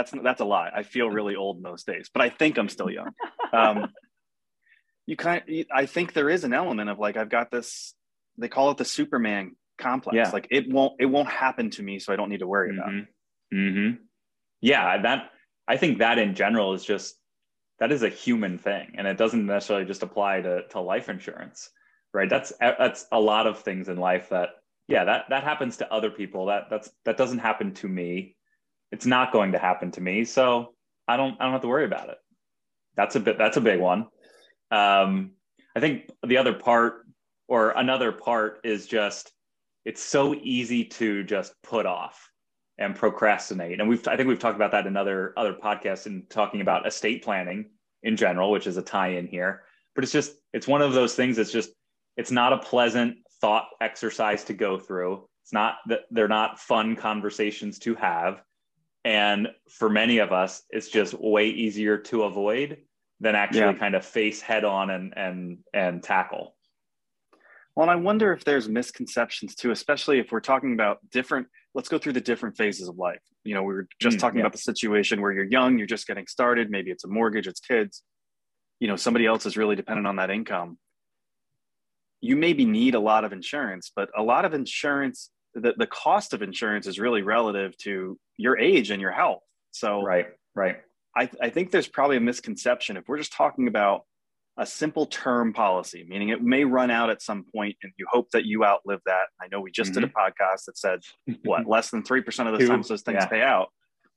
that's 0.00 0.22
that's 0.22 0.40
a 0.40 0.44
lie. 0.44 0.70
I 0.74 0.82
feel 0.82 1.10
really 1.10 1.36
old 1.36 1.60
most 1.60 1.86
days, 1.86 2.10
but 2.12 2.22
I 2.22 2.30
think 2.30 2.58
I'm 2.58 2.68
still 2.68 2.90
young. 2.90 3.12
Um, 3.52 3.88
you 5.06 5.16
kind 5.16 5.42
of, 5.42 5.66
I 5.74 5.86
think 5.86 6.12
there 6.12 6.30
is 6.30 6.44
an 6.44 6.52
element 6.52 6.88
of 6.88 7.00
like 7.00 7.16
I've 7.16 7.28
got 7.28 7.50
this. 7.50 7.94
They 8.38 8.46
call 8.46 8.70
it 8.70 8.76
the 8.76 8.84
Superman 8.84 9.56
complex. 9.76 10.14
Yeah. 10.14 10.30
Like 10.30 10.46
it 10.52 10.72
won't 10.72 11.00
it 11.00 11.06
won't 11.06 11.28
happen 11.28 11.70
to 11.70 11.82
me, 11.82 11.98
so 11.98 12.12
I 12.12 12.16
don't 12.16 12.28
need 12.28 12.38
to 12.38 12.46
worry 12.46 12.70
mm-hmm. 12.70 12.78
about 12.78 12.94
it. 12.94 13.06
Mm-hmm. 13.52 14.02
Yeah, 14.60 15.02
that 15.02 15.30
I 15.66 15.78
think 15.78 15.98
that 15.98 16.20
in 16.20 16.36
general 16.36 16.74
is 16.74 16.84
just 16.84 17.16
that 17.80 17.90
is 17.90 18.04
a 18.04 18.08
human 18.08 18.56
thing, 18.56 18.92
and 18.96 19.08
it 19.08 19.18
doesn't 19.18 19.44
necessarily 19.44 19.84
just 19.84 20.04
apply 20.04 20.42
to 20.42 20.68
to 20.68 20.80
life 20.80 21.08
insurance, 21.08 21.70
right? 22.14 22.30
That's 22.30 22.52
that's 22.60 23.04
a 23.10 23.18
lot 23.18 23.48
of 23.48 23.58
things 23.58 23.88
in 23.88 23.96
life 23.96 24.28
that 24.28 24.50
yeah 24.86 25.02
that 25.02 25.24
that 25.30 25.42
happens 25.42 25.78
to 25.78 25.92
other 25.92 26.10
people. 26.10 26.46
That 26.46 26.70
that's 26.70 26.88
that 27.04 27.16
doesn't 27.16 27.40
happen 27.40 27.74
to 27.74 27.88
me 27.88 28.36
it's 28.92 29.06
not 29.06 29.32
going 29.32 29.52
to 29.52 29.58
happen 29.58 29.90
to 29.92 30.00
me. 30.00 30.24
So 30.24 30.74
I 31.06 31.16
don't 31.16 31.36
I 31.40 31.44
don't 31.44 31.52
have 31.52 31.62
to 31.62 31.68
worry 31.68 31.84
about 31.84 32.08
it. 32.08 32.18
That's 32.96 33.16
a 33.16 33.20
bit 33.20 33.38
that's 33.38 33.56
a 33.56 33.60
big 33.60 33.80
one. 33.80 34.06
Um, 34.70 35.32
I 35.76 35.80
think 35.80 36.10
the 36.26 36.36
other 36.36 36.52
part 36.52 37.06
or 37.48 37.70
another 37.70 38.12
part 38.12 38.60
is 38.64 38.86
just 38.86 39.32
it's 39.84 40.02
so 40.02 40.34
easy 40.34 40.84
to 40.84 41.24
just 41.24 41.54
put 41.62 41.86
off 41.86 42.30
and 42.78 42.96
procrastinate. 42.96 43.80
And 43.80 43.88
we've 43.88 44.06
I 44.08 44.16
think 44.16 44.28
we've 44.28 44.38
talked 44.38 44.56
about 44.56 44.72
that 44.72 44.86
in 44.86 44.96
other 44.96 45.32
other 45.36 45.54
podcasts 45.54 46.06
and 46.06 46.28
talking 46.30 46.60
about 46.60 46.86
estate 46.86 47.22
planning 47.22 47.70
in 48.02 48.16
general, 48.16 48.50
which 48.50 48.66
is 48.66 48.76
a 48.76 48.82
tie-in 48.82 49.26
here. 49.26 49.62
But 49.94 50.04
it's 50.04 50.12
just 50.12 50.32
it's 50.52 50.68
one 50.68 50.82
of 50.82 50.92
those 50.92 51.14
things 51.14 51.36
that's 51.36 51.52
just 51.52 51.70
it's 52.16 52.30
not 52.30 52.52
a 52.52 52.58
pleasant 52.58 53.16
thought 53.40 53.68
exercise 53.80 54.44
to 54.44 54.54
go 54.54 54.78
through. 54.78 55.26
It's 55.44 55.52
not 55.52 55.76
that 55.86 56.00
they're 56.10 56.28
not 56.28 56.58
fun 56.58 56.96
conversations 56.96 57.78
to 57.80 57.94
have. 57.96 58.42
And 59.04 59.48
for 59.68 59.88
many 59.88 60.18
of 60.18 60.32
us, 60.32 60.62
it's 60.70 60.88
just 60.88 61.14
way 61.14 61.48
easier 61.48 61.98
to 61.98 62.24
avoid 62.24 62.78
than 63.20 63.34
actually 63.34 63.60
yeah. 63.60 63.72
kind 63.74 63.94
of 63.94 64.04
face 64.04 64.40
head 64.40 64.64
on 64.64 64.90
and 64.90 65.14
and 65.16 65.58
and 65.72 66.02
tackle. 66.02 66.54
Well, 67.76 67.88
and 67.88 67.90
I 67.90 67.96
wonder 67.96 68.32
if 68.32 68.44
there's 68.44 68.68
misconceptions 68.68 69.54
too, 69.54 69.70
especially 69.70 70.18
if 70.18 70.32
we're 70.32 70.40
talking 70.40 70.74
about 70.74 70.98
different. 71.10 71.46
Let's 71.72 71.88
go 71.88 71.98
through 71.98 72.14
the 72.14 72.20
different 72.20 72.56
phases 72.56 72.88
of 72.88 72.96
life. 72.96 73.20
You 73.44 73.54
know, 73.54 73.62
we 73.62 73.72
were 73.72 73.86
just 74.00 74.16
mm, 74.16 74.20
talking 74.20 74.38
yeah. 74.38 74.42
about 74.42 74.52
the 74.52 74.58
situation 74.58 75.20
where 75.20 75.32
you're 75.32 75.44
young, 75.44 75.78
you're 75.78 75.86
just 75.86 76.06
getting 76.06 76.26
started. 76.26 76.70
Maybe 76.70 76.90
it's 76.90 77.04
a 77.04 77.08
mortgage, 77.08 77.46
it's 77.46 77.60
kids. 77.60 78.02
You 78.80 78.88
know, 78.88 78.96
somebody 78.96 79.24
else 79.24 79.46
is 79.46 79.56
really 79.56 79.76
dependent 79.76 80.06
on 80.06 80.16
that 80.16 80.30
income. 80.30 80.78
You 82.20 82.36
maybe 82.36 82.64
need 82.64 82.94
a 82.94 83.00
lot 83.00 83.24
of 83.24 83.32
insurance, 83.32 83.92
but 83.94 84.10
a 84.16 84.22
lot 84.22 84.44
of 84.44 84.52
insurance 84.52 85.30
the, 85.54 85.74
the 85.76 85.86
cost 85.86 86.32
of 86.32 86.42
insurance 86.42 86.86
is 86.86 86.98
really 86.98 87.22
relative 87.22 87.76
to 87.78 88.18
your 88.36 88.58
age 88.58 88.90
and 88.90 89.00
your 89.00 89.12
health. 89.12 89.42
So 89.72 90.02
right, 90.02 90.28
right. 90.54 90.76
I, 91.16 91.28
I 91.42 91.50
think 91.50 91.70
there's 91.70 91.88
probably 91.88 92.16
a 92.16 92.20
misconception 92.20 92.96
if 92.96 93.08
we're 93.08 93.18
just 93.18 93.32
talking 93.32 93.68
about 93.68 94.02
a 94.56 94.66
simple 94.66 95.06
term 95.06 95.52
policy, 95.52 96.04
meaning 96.08 96.28
it 96.28 96.42
may 96.42 96.64
run 96.64 96.90
out 96.90 97.10
at 97.10 97.22
some 97.22 97.44
point 97.54 97.76
and 97.82 97.92
you 97.96 98.06
hope 98.10 98.30
that 98.32 98.44
you 98.44 98.64
outlive 98.64 99.00
that. 99.06 99.26
I 99.40 99.48
know 99.50 99.60
we 99.60 99.70
just 99.70 99.92
mm-hmm. 99.92 100.00
did 100.00 100.10
a 100.10 100.12
mm-hmm. 100.12 100.42
podcast 100.42 100.66
that 100.66 100.76
said 100.76 101.00
what 101.44 101.66
less 101.66 101.90
than 101.90 102.02
3% 102.02 102.52
of 102.52 102.58
the 102.58 102.66
time 102.68 102.82
those 102.82 103.02
things 103.02 103.18
yeah. 103.20 103.26
pay 103.26 103.42
out. 103.42 103.68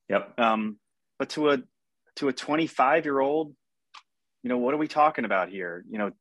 Yep. 0.09 0.39
Um, 0.39 0.79
but 1.17 1.29
to 1.29 1.51
a, 1.51 1.59
to 2.17 2.27
a 2.27 2.33
25 2.33 3.05
year 3.05 3.19
old, 3.19 3.55
you 4.43 4.49
know, 4.49 4.57
what 4.57 4.73
are 4.73 4.77
we 4.77 4.87
talking 4.87 5.23
about 5.23 5.47
here? 5.49 5.85
You 5.89 5.97
know, 5.97 6.11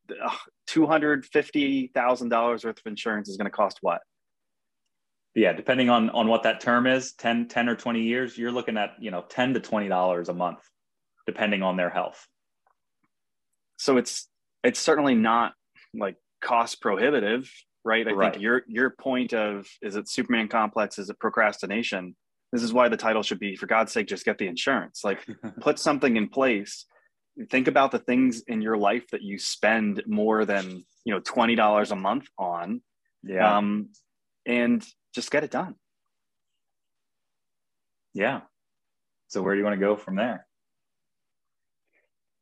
$250,000 0.70 2.64
worth 2.64 2.64
of 2.64 2.86
insurance 2.86 3.28
is 3.28 3.36
going 3.36 3.46
to 3.46 3.50
cost 3.50 3.78
what? 3.80 4.00
Yeah 5.34 5.52
depending 5.52 5.88
on 5.90 6.10
on 6.10 6.28
what 6.28 6.42
that 6.42 6.60
term 6.60 6.86
is 6.86 7.12
10 7.14 7.48
10 7.48 7.68
or 7.68 7.76
20 7.76 8.02
years 8.02 8.36
you're 8.36 8.52
looking 8.52 8.76
at 8.76 8.94
you 9.00 9.10
know 9.10 9.24
10 9.28 9.54
to 9.54 9.60
20 9.60 9.88
dollars 9.88 10.28
a 10.28 10.34
month 10.34 10.60
depending 11.26 11.62
on 11.62 11.76
their 11.76 11.90
health. 11.90 12.26
So 13.76 13.96
it's 13.96 14.28
it's 14.62 14.80
certainly 14.80 15.14
not 15.14 15.54
like 15.94 16.16
cost 16.40 16.80
prohibitive 16.80 17.50
right? 17.84 18.06
I 18.06 18.12
right. 18.12 18.32
think 18.32 18.42
your 18.42 18.62
your 18.68 18.90
point 18.90 19.34
of 19.34 19.66
is 19.80 19.96
it 19.96 20.08
superman 20.08 20.48
complex? 20.48 20.98
Is 20.98 21.10
it 21.10 21.18
procrastination? 21.18 22.14
This 22.52 22.62
is 22.62 22.72
why 22.72 22.88
the 22.88 22.96
title 22.96 23.22
should 23.22 23.40
be 23.40 23.56
for 23.56 23.66
god's 23.66 23.92
sake 23.92 24.06
just 24.06 24.24
get 24.24 24.38
the 24.38 24.46
insurance. 24.46 25.02
Like 25.02 25.26
put 25.60 25.78
something 25.78 26.16
in 26.16 26.28
place. 26.28 26.86
Think 27.50 27.66
about 27.66 27.90
the 27.90 27.98
things 27.98 28.42
in 28.46 28.60
your 28.60 28.76
life 28.76 29.04
that 29.10 29.22
you 29.22 29.38
spend 29.38 30.02
more 30.06 30.44
than 30.44 30.84
you 31.04 31.14
know 31.14 31.20
$20 31.20 31.90
a 31.90 31.96
month 31.96 32.28
on. 32.38 32.82
Yeah. 33.24 33.56
um, 33.56 33.88
and 34.46 34.84
just 35.14 35.30
get 35.30 35.44
it 35.44 35.50
done 35.50 35.74
yeah. 38.14 38.42
So 39.28 39.40
where 39.40 39.54
do 39.54 39.58
you 39.58 39.64
want 39.64 39.80
to 39.80 39.80
go 39.80 39.96
from 39.96 40.16
there? 40.16 40.46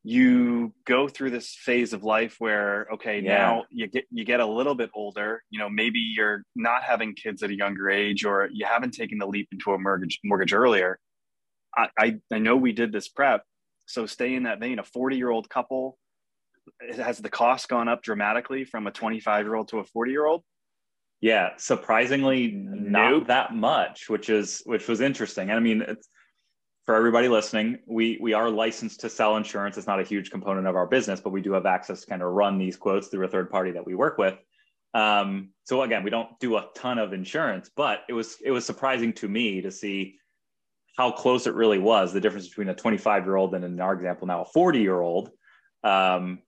you 0.03 0.73
go 0.87 1.09
through 1.09 1.31
this 1.31 1.55
phase 1.55 1.93
of 1.93 2.03
life 2.03 2.37
where 2.39 2.87
okay 2.91 3.21
Yeah. 3.21 3.37
now 3.37 3.65
you 3.71 3.87
get 3.87 4.05
you 4.11 4.25
get 4.25 4.41
a 4.41 4.47
little 4.47 4.75
bit 4.75 4.91
older 4.95 5.43
you 5.50 5.59
know 5.59 5.69
maybe 5.69 5.99
you're 5.99 6.43
not 6.57 6.83
having 6.83 7.15
kids 7.15 7.43
at 7.43 7.50
a 7.50 7.55
younger 7.55 7.91
age 7.91 8.25
or 8.25 8.49
you 8.50 8.65
haven't 8.65 8.93
taken 8.93 9.19
the 9.19 9.27
leap 9.27 9.49
into 9.53 9.73
a 9.73 9.79
mortgage 9.79 10.19
mortgage 10.25 10.55
earlier 10.55 10.99
i 11.77 11.89
i, 11.99 12.17
I 12.33 12.39
know 12.39 12.57
we 12.57 12.73
did 12.73 12.93
this 12.93 13.09
prep 13.09 13.45
so 13.87 14.07
stay 14.07 14.35
in 14.35 14.45
that 14.45 14.59
vein 14.59 14.79
a 14.79 14.83
40 14.83 15.19
year 15.19 15.29
old 15.29 15.50
couple 15.50 15.99
has 16.97 17.19
the 17.19 17.29
cost 17.29 17.69
gone 17.69 17.87
up 17.89 18.03
dramatically 18.03 18.65
from 18.65 18.87
a 18.87 18.91
25 18.91 19.45
year 19.45 19.55
old 19.55 19.69
to 19.69 19.81
a 19.81 19.85
40 19.85 20.12
year 20.12 20.25
old 20.25 20.43
Yeah, 21.21 21.50
surprisingly 21.59 22.50
not 22.53 23.11
Nope. 23.11 23.27
that 23.27 23.55
much, 23.55 24.09
which 24.09 24.31
is 24.31 24.62
which 24.65 24.89
was 24.89 25.00
interesting. 25.00 25.50
And 25.50 25.57
I 25.59 25.61
mean, 25.61 25.83
it's, 25.83 26.09
for 26.87 26.95
everybody 26.95 27.29
listening, 27.29 27.79
we 27.87 28.19
we 28.23 28.33
are 28.33 28.49
licensed 28.49 29.00
to 29.00 29.11
sell 29.11 29.37
insurance. 29.37 29.77
It's 29.77 29.87
not 29.87 30.00
a 30.00 30.05
huge 30.05 30.31
component 30.31 30.67
of 30.67 30.77
our 30.77 30.87
business, 30.87 31.21
but 31.21 31.31
we 31.31 31.43
do 31.43 31.53
have 31.53 31.67
access 31.67 32.00
to 32.00 32.07
kind 32.07 32.23
of 32.23 32.33
run 32.33 32.59
these 32.59 32.77
quotes 32.77 33.09
through 33.09 33.27
a 33.27 33.29
third 33.29 33.50
party 33.50 33.71
that 33.73 33.85
we 33.87 33.95
work 33.95 34.17
with. 34.17 34.35
Um, 34.95 35.50
so 35.65 35.83
again, 35.83 36.03
we 36.03 36.11
don't 36.11 36.39
do 36.41 36.57
a 36.57 36.69
ton 36.75 36.99
of 36.99 37.12
insurance, 37.12 37.71
but 37.77 38.00
it 38.09 38.15
was 38.15 38.39
it 38.43 38.50
was 38.50 38.65
surprising 38.65 39.12
to 39.15 39.29
me 39.29 39.61
to 39.61 39.71
see 39.71 40.17
how 40.97 41.12
close 41.12 41.47
it 41.47 41.55
really 41.55 41.79
was. 41.79 42.12
The 42.12 42.21
difference 42.21 42.49
between 42.49 42.71
a 42.71 42.75
25 42.75 43.25
year 43.25 43.37
old 43.37 43.55
and 43.55 43.65
in 43.65 43.79
our 43.81 43.93
example 43.93 44.27
now 44.27 44.43
a 44.43 44.47
40 44.47 44.81
year 44.81 45.00
old. 45.00 45.31
Um, 45.85 46.41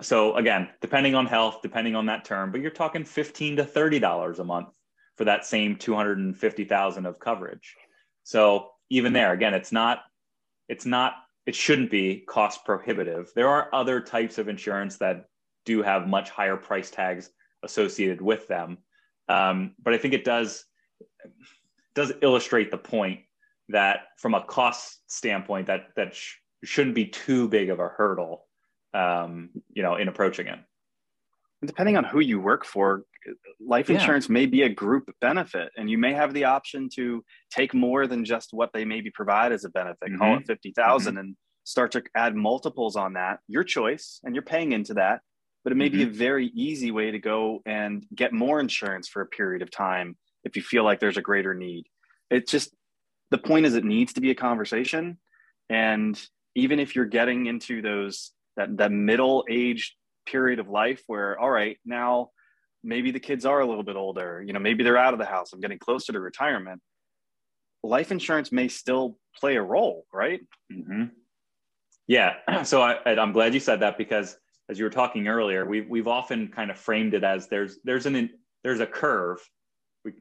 so 0.00 0.36
again, 0.36 0.68
depending 0.80 1.14
on 1.14 1.26
health, 1.26 1.60
depending 1.62 1.94
on 1.94 2.06
that 2.06 2.24
term, 2.24 2.52
but 2.52 2.60
you're 2.60 2.70
talking 2.70 3.04
15 3.04 3.56
to 3.56 3.64
30 3.64 3.98
dollars 3.98 4.38
a 4.38 4.44
month 4.44 4.68
for 5.16 5.24
that 5.24 5.44
same 5.44 5.76
250,000 5.76 7.06
of 7.06 7.18
coverage. 7.18 7.76
So 8.24 8.70
even 8.90 9.12
there, 9.12 9.32
again, 9.32 9.54
it's 9.54 9.72
not, 9.72 10.02
it's 10.68 10.86
not, 10.86 11.14
it 11.46 11.54
shouldn't 11.54 11.90
be 11.90 12.24
cost 12.28 12.64
prohibitive. 12.64 13.30
There 13.34 13.48
are 13.48 13.68
other 13.72 14.00
types 14.00 14.38
of 14.38 14.48
insurance 14.48 14.96
that 14.96 15.26
do 15.64 15.82
have 15.82 16.08
much 16.08 16.30
higher 16.30 16.56
price 16.56 16.90
tags 16.90 17.30
associated 17.62 18.20
with 18.20 18.48
them, 18.48 18.78
um, 19.28 19.74
but 19.82 19.94
I 19.94 19.98
think 19.98 20.14
it 20.14 20.24
does 20.24 20.64
does 21.94 22.12
illustrate 22.22 22.70
the 22.70 22.78
point 22.78 23.20
that 23.68 24.08
from 24.16 24.34
a 24.34 24.42
cost 24.44 25.00
standpoint, 25.06 25.66
that 25.66 25.88
that 25.96 26.14
sh- 26.14 26.36
shouldn't 26.64 26.94
be 26.94 27.06
too 27.06 27.48
big 27.48 27.70
of 27.70 27.78
a 27.78 27.88
hurdle, 27.88 28.46
um, 28.94 29.50
you 29.72 29.82
know, 29.82 29.96
in 29.96 30.08
approaching 30.08 30.46
it. 30.46 30.58
Depending 31.64 31.96
on 31.96 32.04
who 32.04 32.20
you 32.20 32.40
work 32.40 32.64
for, 32.64 33.04
life 33.60 33.90
Yeah. 33.90 33.96
insurance 33.96 34.28
may 34.28 34.46
be 34.46 34.62
a 34.62 34.68
group 34.68 35.10
benefit, 35.20 35.70
and 35.76 35.90
you 35.90 35.98
may 35.98 36.14
have 36.14 36.32
the 36.32 36.44
option 36.44 36.88
to 36.94 37.22
take 37.50 37.74
more 37.74 38.06
than 38.06 38.24
just 38.24 38.52
what 38.52 38.72
they 38.72 38.84
maybe 38.84 39.10
provide 39.10 39.52
as 39.52 39.64
a 39.64 39.68
benefit. 39.70 40.16
Call 40.18 40.30
Mm-hmm. 40.32 40.40
it 40.40 40.46
fifty 40.46 40.72
and 40.76 41.36
start 41.64 41.92
to 41.92 42.02
add 42.14 42.34
multiples 42.34 42.96
on 42.96 43.12
that. 43.12 43.40
Your 43.46 43.62
choice, 43.62 44.20
and 44.24 44.34
you're 44.34 44.42
paying 44.42 44.72
into 44.72 44.94
that. 44.94 45.20
But 45.62 45.72
it 45.72 45.76
may 45.76 45.90
be 45.90 46.02
a 46.02 46.06
Mm-hmm. 46.06 46.14
very 46.14 46.46
easy 46.54 46.90
way 46.90 47.10
to 47.10 47.18
go 47.18 47.60
and 47.66 48.06
get 48.14 48.32
more 48.32 48.60
insurance 48.60 49.08
for 49.08 49.20
a 49.20 49.26
period 49.26 49.60
of 49.60 49.70
time 49.70 50.16
if 50.42 50.56
you 50.56 50.62
feel 50.62 50.84
like 50.84 51.00
there's 51.00 51.18
a 51.18 51.22
greater 51.22 51.52
need. 51.52 51.84
It's 52.30 52.50
just 52.50 52.74
the 53.30 53.36
point 53.38 53.66
is 53.66 53.74
it 53.74 53.84
needs 53.84 54.14
to 54.14 54.22
be 54.22 54.30
a 54.30 54.34
conversation, 54.34 55.18
and 55.68 56.18
even 56.54 56.80
if 56.80 56.96
you're 56.96 57.04
getting 57.04 57.44
into 57.46 57.82
those 57.82 58.32
that 58.56 58.76
that 58.76 58.92
middle 58.92 59.44
age 59.48 59.96
period 60.26 60.58
of 60.58 60.68
life 60.68 61.02
where 61.06 61.38
all 61.38 61.50
right 61.50 61.78
now 61.84 62.30
maybe 62.82 63.10
the 63.10 63.20
kids 63.20 63.44
are 63.44 63.60
a 63.60 63.66
little 63.66 63.82
bit 63.82 63.96
older 63.96 64.42
you 64.46 64.52
know 64.52 64.60
maybe 64.60 64.84
they're 64.84 64.96
out 64.98 65.12
of 65.12 65.18
the 65.18 65.24
house 65.26 65.52
i'm 65.52 65.60
getting 65.60 65.78
closer 65.78 66.12
to 66.12 66.20
retirement 66.20 66.80
life 67.82 68.12
insurance 68.12 68.52
may 68.52 68.68
still 68.68 69.16
play 69.38 69.56
a 69.56 69.62
role 69.62 70.04
right 70.12 70.40
hmm 70.70 71.04
Yeah. 72.06 72.34
So 72.64 72.82
I, 72.82 72.96
i'm 73.06 73.32
glad 73.32 73.54
you 73.54 73.60
said 73.60 73.80
that 73.80 73.98
because 73.98 74.36
as 74.70 74.78
you 74.78 74.84
were 74.84 74.90
talking 74.90 75.26
earlier, 75.26 75.66
we've, 75.66 75.88
we've 75.88 76.06
often 76.06 76.46
kind 76.46 76.70
of 76.70 76.78
framed 76.78 77.12
it 77.12 77.24
as 77.24 77.48
there's, 77.48 77.78
there's 77.82 78.06
an, 78.06 78.30
there's 78.62 78.78
a 78.78 78.86
curve. 78.86 79.40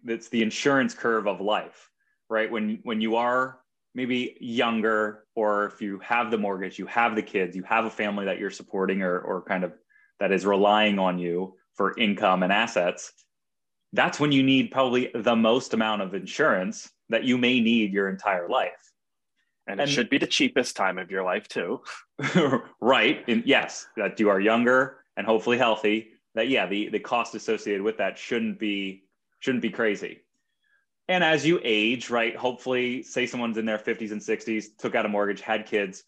It's 0.05 0.29
the 0.29 0.41
insurance 0.41 0.95
curve 0.95 1.27
of 1.27 1.39
life, 1.39 1.91
right? 2.29 2.51
When, 2.51 2.79
when 2.81 2.99
you 2.99 3.15
are 3.15 3.58
maybe 3.95 4.37
younger, 4.39 5.25
or 5.35 5.65
if 5.65 5.81
you 5.81 5.99
have 5.99 6.31
the 6.31 6.37
mortgage, 6.37 6.77
you 6.79 6.85
have 6.87 7.15
the 7.15 7.21
kids, 7.21 7.55
you 7.55 7.63
have 7.63 7.85
a 7.85 7.89
family 7.89 8.25
that 8.25 8.39
you're 8.39 8.49
supporting 8.51 9.01
or, 9.01 9.19
or 9.19 9.41
kind 9.43 9.63
of 9.63 9.73
that 10.19 10.31
is 10.31 10.45
relying 10.45 10.99
on 10.99 11.17
you 11.19 11.55
for 11.75 11.97
income 11.97 12.43
and 12.43 12.51
assets. 12.51 13.13
That's 13.93 14.19
when 14.19 14.31
you 14.31 14.43
need 14.43 14.71
probably 14.71 15.09
the 15.15 15.35
most 15.35 15.73
amount 15.73 16.01
of 16.01 16.13
insurance 16.13 16.89
that 17.09 17.23
you 17.23 17.37
may 17.37 17.59
need 17.59 17.91
your 17.91 18.09
entire 18.09 18.47
life. 18.47 18.91
and, 19.67 19.79
And- 19.79 19.89
it 19.89 19.93
should 19.93 20.09
be 20.09 20.17
the 20.17 20.27
cheapest 20.27 20.75
time 20.75 20.97
of 20.97 21.09
your 21.11 21.23
life 21.23 21.47
too 21.47 21.81
right 22.81 23.23
and 23.27 23.43
yes 23.45 23.87
that 23.97 24.19
you 24.19 24.29
are 24.29 24.39
younger 24.39 24.97
and 25.15 25.25
hopefully 25.25 25.57
healthy 25.57 26.09
that 26.35 26.47
yeah 26.49 26.65
the 26.67 26.89
the 26.89 26.99
cost 26.99 27.35
associated 27.35 27.81
with 27.81 27.97
that 27.97 28.17
shouldn't 28.17 28.59
be 28.59 29.03
shouldn't 29.39 29.61
be 29.61 29.69
crazy 29.69 30.19
and 31.09 31.23
as 31.23 31.45
you 31.45 31.59
age 31.63 32.09
right 32.09 32.35
hopefully 32.37 33.03
say 33.03 33.25
someone's 33.25 33.57
in 33.57 33.65
their 33.65 33.77
50s 33.77 34.11
and 34.11 34.21
60s 34.21 34.67
took 34.77 34.95
out 34.95 35.05
a 35.05 35.09
mortgage 35.09 35.41
had 35.41 35.65
kids 35.65 36.05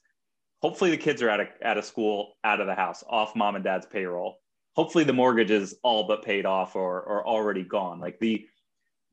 hopefully 0.62 0.92
the 0.92 0.98
kids 0.98 1.22
are 1.22 1.30
out 1.30 1.40
of, 1.40 1.48
at 1.62 1.78
a 1.78 1.84
school 1.84 2.38
out 2.44 2.62
of 2.62 2.68
the 2.68 2.76
house 2.76 3.04
off 3.10 3.36
mom 3.36 3.56
and 3.56 3.64
dad's 3.64 3.86
payroll. 3.86 4.38
Hopefully 4.76 5.04
the 5.04 5.14
mortgage 5.14 5.52
is 5.52 5.76
all 5.84 6.08
but 6.08 6.24
paid 6.24 6.46
off 6.46 6.76
or 6.76 7.02
or 7.02 7.28
already 7.28 7.64
gone. 7.64 8.00
Like 8.00 8.20
the 8.20 8.46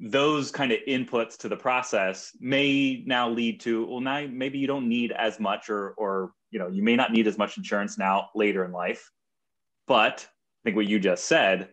those 0.00 0.52
kind 0.52 0.70
of 0.70 0.78
inputs 0.86 1.36
to 1.38 1.48
the 1.48 1.56
process 1.56 2.30
may 2.38 3.02
now 3.04 3.28
lead 3.28 3.58
to 3.60 3.84
well 3.86 4.00
now 4.00 4.24
maybe 4.30 4.58
you 4.58 4.68
don't 4.68 4.88
need 4.88 5.10
as 5.12 5.40
much 5.40 5.68
or 5.68 5.90
or 5.92 6.32
you 6.50 6.58
know 6.58 6.68
you 6.68 6.82
may 6.82 6.94
not 6.94 7.12
need 7.12 7.26
as 7.26 7.38
much 7.38 7.56
insurance 7.56 7.98
now 7.98 8.28
later 8.34 8.64
in 8.64 8.72
life. 8.72 9.10
But 9.86 10.26
i 10.28 10.60
think 10.64 10.76
what 10.76 10.86
you 10.86 11.00
just 11.00 11.24
said 11.24 11.70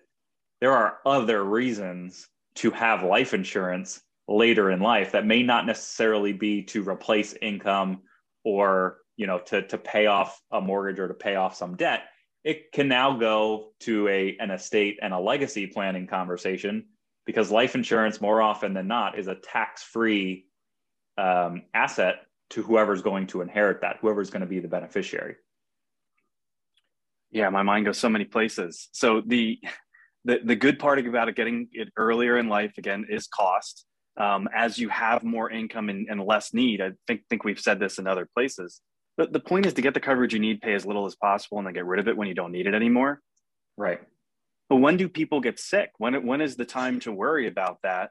there 0.62 0.72
are 0.72 1.00
other 1.06 1.44
reasons 1.44 2.28
to 2.56 2.72
have 2.72 3.04
life 3.04 3.34
insurance 3.34 4.02
later 4.28 4.72
in 4.72 4.80
life. 4.80 5.12
That 5.12 5.26
may 5.26 5.44
not 5.44 5.66
necessarily 5.66 6.34
be 6.34 6.64
to 6.64 6.88
replace 6.88 7.34
income 7.34 8.02
or 8.44 8.98
you 9.18 9.28
know 9.28 9.40
to 9.40 9.62
to 9.68 9.78
pay 9.78 10.08
off 10.08 10.42
a 10.52 10.62
mortgage 10.62 11.00
or 11.00 11.08
to 11.08 11.14
pay 11.14 11.36
off 11.36 11.56
some 11.56 11.76
debt. 11.76 12.04
It 12.44 12.72
can 12.72 12.88
now 12.88 13.18
go 13.18 13.72
to 13.82 14.08
a 14.08 14.38
an 14.40 14.52
estate 14.52 15.00
and 15.02 15.14
a 15.14 15.20
legacy 15.20 15.68
planning 15.68 16.08
conversation 16.08 16.86
because 17.26 17.52
life 17.52 17.76
insurance 17.76 18.22
more 18.22 18.42
often 18.42 18.74
than 18.74 18.88
not 18.88 19.18
is 19.18 19.28
a 19.28 19.36
tax-free 19.36 20.46
um, 21.18 21.64
asset 21.74 22.18
to 22.52 22.62
whoever's 22.62 23.02
going 23.02 23.26
to 23.26 23.42
inherit 23.42 23.82
that 23.82 23.98
whoever's 24.00 24.30
going 24.30 24.42
to 24.42 24.48
be 24.48 24.60
the 24.60 24.68
beneficiary. 24.68 25.36
Yeah 27.32 27.50
my 27.50 27.64
mind 27.64 27.86
goes 27.86 27.98
so 27.98 28.10
many 28.10 28.26
places. 28.26 28.90
So 28.92 29.22
the 29.26 29.60
the, 30.26 30.40
the 30.44 30.56
good 30.56 30.80
part 30.80 31.00
about 31.00 31.30
it 31.30 31.36
getting 31.36 31.70
it 31.72 31.90
earlier 31.96 32.38
in 32.38 32.50
life 32.50 32.74
again 32.78 33.06
is 33.10 33.28
cost. 33.28 33.86
Um, 34.18 34.48
as 34.56 34.78
you 34.78 34.90
have 34.90 35.24
more 35.24 35.50
income 35.52 35.90
and, 35.90 36.08
and 36.10 36.24
less 36.24 36.54
need 36.54 36.80
i 36.80 36.92
think 37.06 37.24
think 37.30 37.44
we've 37.44 37.60
said 37.60 37.82
this 37.82 38.00
in 38.00 38.08
other 38.08 38.26
places 38.34 38.80
but 39.18 39.32
the 39.32 39.40
point 39.40 39.66
is 39.66 39.74
to 39.74 39.82
get 39.82 39.94
the 39.94 40.00
coverage 40.00 40.34
you 40.34 40.40
need 40.40 40.62
pay 40.62 40.74
as 40.74 40.86
little 40.86 41.06
as 41.06 41.16
possible 41.16 41.58
and 41.58 41.68
then 41.68 41.74
get 41.74 41.86
rid 41.86 42.00
of 42.00 42.08
it 42.08 42.18
when 42.18 42.28
you 42.28 42.34
don't 42.34 42.52
need 42.52 42.68
it 42.68 42.74
anymore. 42.74 43.22
Right. 43.78 44.02
But 44.70 44.78
when 44.78 44.98
do 44.98 45.08
people 45.08 45.40
get 45.42 45.60
sick? 45.60 45.92
When 45.98 46.26
when 46.26 46.42
is 46.42 46.56
the 46.56 46.66
time 46.66 47.00
to 47.02 47.12
worry 47.12 47.48
about 47.48 47.80
that? 47.84 48.10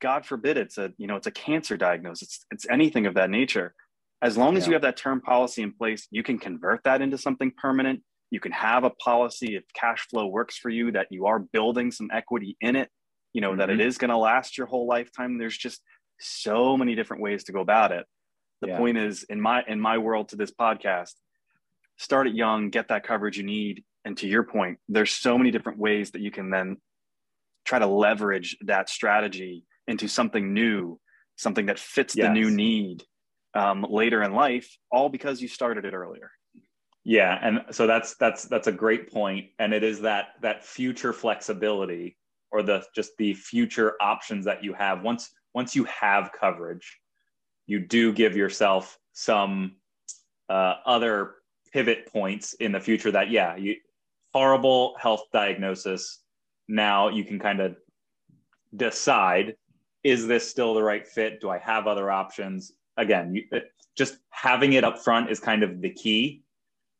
God 0.00 0.24
forbid 0.24 0.56
it's 0.56 0.78
a 0.78 0.92
you 0.96 1.06
know 1.06 1.16
it's 1.16 1.26
a 1.26 1.32
cancer 1.32 1.76
diagnosis. 1.76 2.22
It's, 2.22 2.46
it's 2.50 2.66
anything 2.68 3.06
of 3.06 3.14
that 3.14 3.30
nature. 3.30 3.74
As 4.22 4.36
long 4.36 4.56
as 4.56 4.64
Yeah. 4.64 4.70
you 4.70 4.72
have 4.74 4.82
that 4.82 4.96
term 4.96 5.20
policy 5.20 5.62
in 5.62 5.72
place 5.72 6.08
you 6.10 6.22
can 6.22 6.38
convert 6.38 6.82
that 6.84 7.02
into 7.02 7.18
something 7.18 7.52
permanent 7.56 8.02
you 8.30 8.40
can 8.40 8.52
have 8.52 8.84
a 8.84 8.90
policy 8.90 9.56
if 9.56 9.64
cash 9.74 10.06
flow 10.08 10.26
works 10.26 10.56
for 10.56 10.68
you 10.70 10.92
that 10.92 11.08
you 11.10 11.26
are 11.26 11.38
building 11.38 11.90
some 11.90 12.08
equity 12.12 12.56
in 12.60 12.76
it 12.76 12.90
you 13.32 13.40
know 13.40 13.54
that 13.54 13.70
it 13.70 13.78
Mhm. 13.78 13.84
is 13.86 13.98
going 13.98 14.10
to 14.10 14.16
last 14.16 14.58
your 14.58 14.66
whole 14.66 14.86
lifetime. 14.88 15.38
There's 15.38 15.56
just 15.56 15.82
so 16.18 16.76
many 16.76 16.96
different 16.96 17.22
ways 17.22 17.44
to 17.44 17.52
go 17.52 17.60
about 17.60 17.92
it. 17.92 18.04
The 18.60 18.68
Yeah. 18.68 18.76
point 18.78 18.98
is 18.98 19.22
in 19.24 19.40
my 19.40 19.62
in 19.68 19.80
my 19.80 19.98
world 19.98 20.30
to 20.30 20.36
this 20.36 20.50
podcast 20.50 21.14
start 21.96 22.26
it 22.26 22.34
young 22.34 22.70
get 22.70 22.88
that 22.88 23.04
coverage 23.04 23.36
you 23.36 23.44
need. 23.44 23.84
And 24.04 24.16
to 24.18 24.26
your 24.26 24.42
point 24.42 24.80
there's 24.88 25.12
so 25.12 25.38
many 25.38 25.50
different 25.52 25.78
ways 25.78 26.10
that 26.12 26.22
you 26.22 26.30
can 26.30 26.50
then 26.50 26.78
try 27.64 27.78
to 27.78 27.86
leverage 27.86 28.56
that 28.62 28.88
strategy 28.88 29.64
into 29.86 30.08
something 30.08 30.52
new 30.52 30.98
something 31.36 31.66
that 31.66 31.78
fits 31.78 32.14
the 32.14 32.28
new 32.30 32.50
need 32.50 33.04
um, 33.54 33.82
later 33.88 34.22
in 34.22 34.32
life 34.34 34.76
all 34.90 35.08
because 35.08 35.40
you 35.40 35.48
started 35.48 35.84
it 35.84 35.94
earlier 35.94 36.30
yeah 37.04 37.38
and 37.42 37.64
so 37.70 37.86
that's 37.86 38.14
that's 38.16 38.44
that's 38.44 38.66
a 38.66 38.72
great 38.72 39.10
point 39.10 39.46
and 39.58 39.72
it 39.72 39.82
is 39.82 40.00
that 40.00 40.28
that 40.42 40.64
future 40.64 41.12
flexibility 41.12 42.16
or 42.52 42.62
the 42.62 42.84
just 42.94 43.16
the 43.16 43.34
future 43.34 43.94
options 44.00 44.44
that 44.44 44.62
you 44.62 44.72
have 44.72 45.02
once 45.02 45.30
once 45.54 45.74
you 45.74 45.84
have 45.84 46.32
coverage, 46.32 46.98
you 47.66 47.80
do 47.80 48.12
give 48.12 48.36
yourself 48.36 48.98
some 49.12 49.76
uh, 50.48 50.74
other 50.86 51.34
pivot 51.72 52.06
points 52.12 52.54
in 52.54 52.72
the 52.72 52.80
future 52.80 53.10
that 53.10 53.30
yeah, 53.30 53.56
you 53.56 53.76
horrible 54.32 54.96
health 54.98 55.24
diagnosis. 55.32 56.20
Now 56.68 57.08
you 57.08 57.24
can 57.24 57.38
kind 57.38 57.60
of 57.60 57.76
decide 58.76 59.56
is 60.02 60.26
this 60.26 60.48
still 60.48 60.72
the 60.72 60.82
right 60.82 61.06
fit? 61.06 61.42
Do 61.42 61.50
I 61.50 61.58
have 61.58 61.86
other 61.86 62.10
options? 62.10 62.72
Again, 62.96 63.34
you, 63.34 63.44
just 63.96 64.16
having 64.30 64.72
it 64.72 64.82
up 64.82 64.98
front 64.98 65.30
is 65.30 65.38
kind 65.38 65.62
of 65.62 65.82
the 65.82 65.90
key 65.90 66.42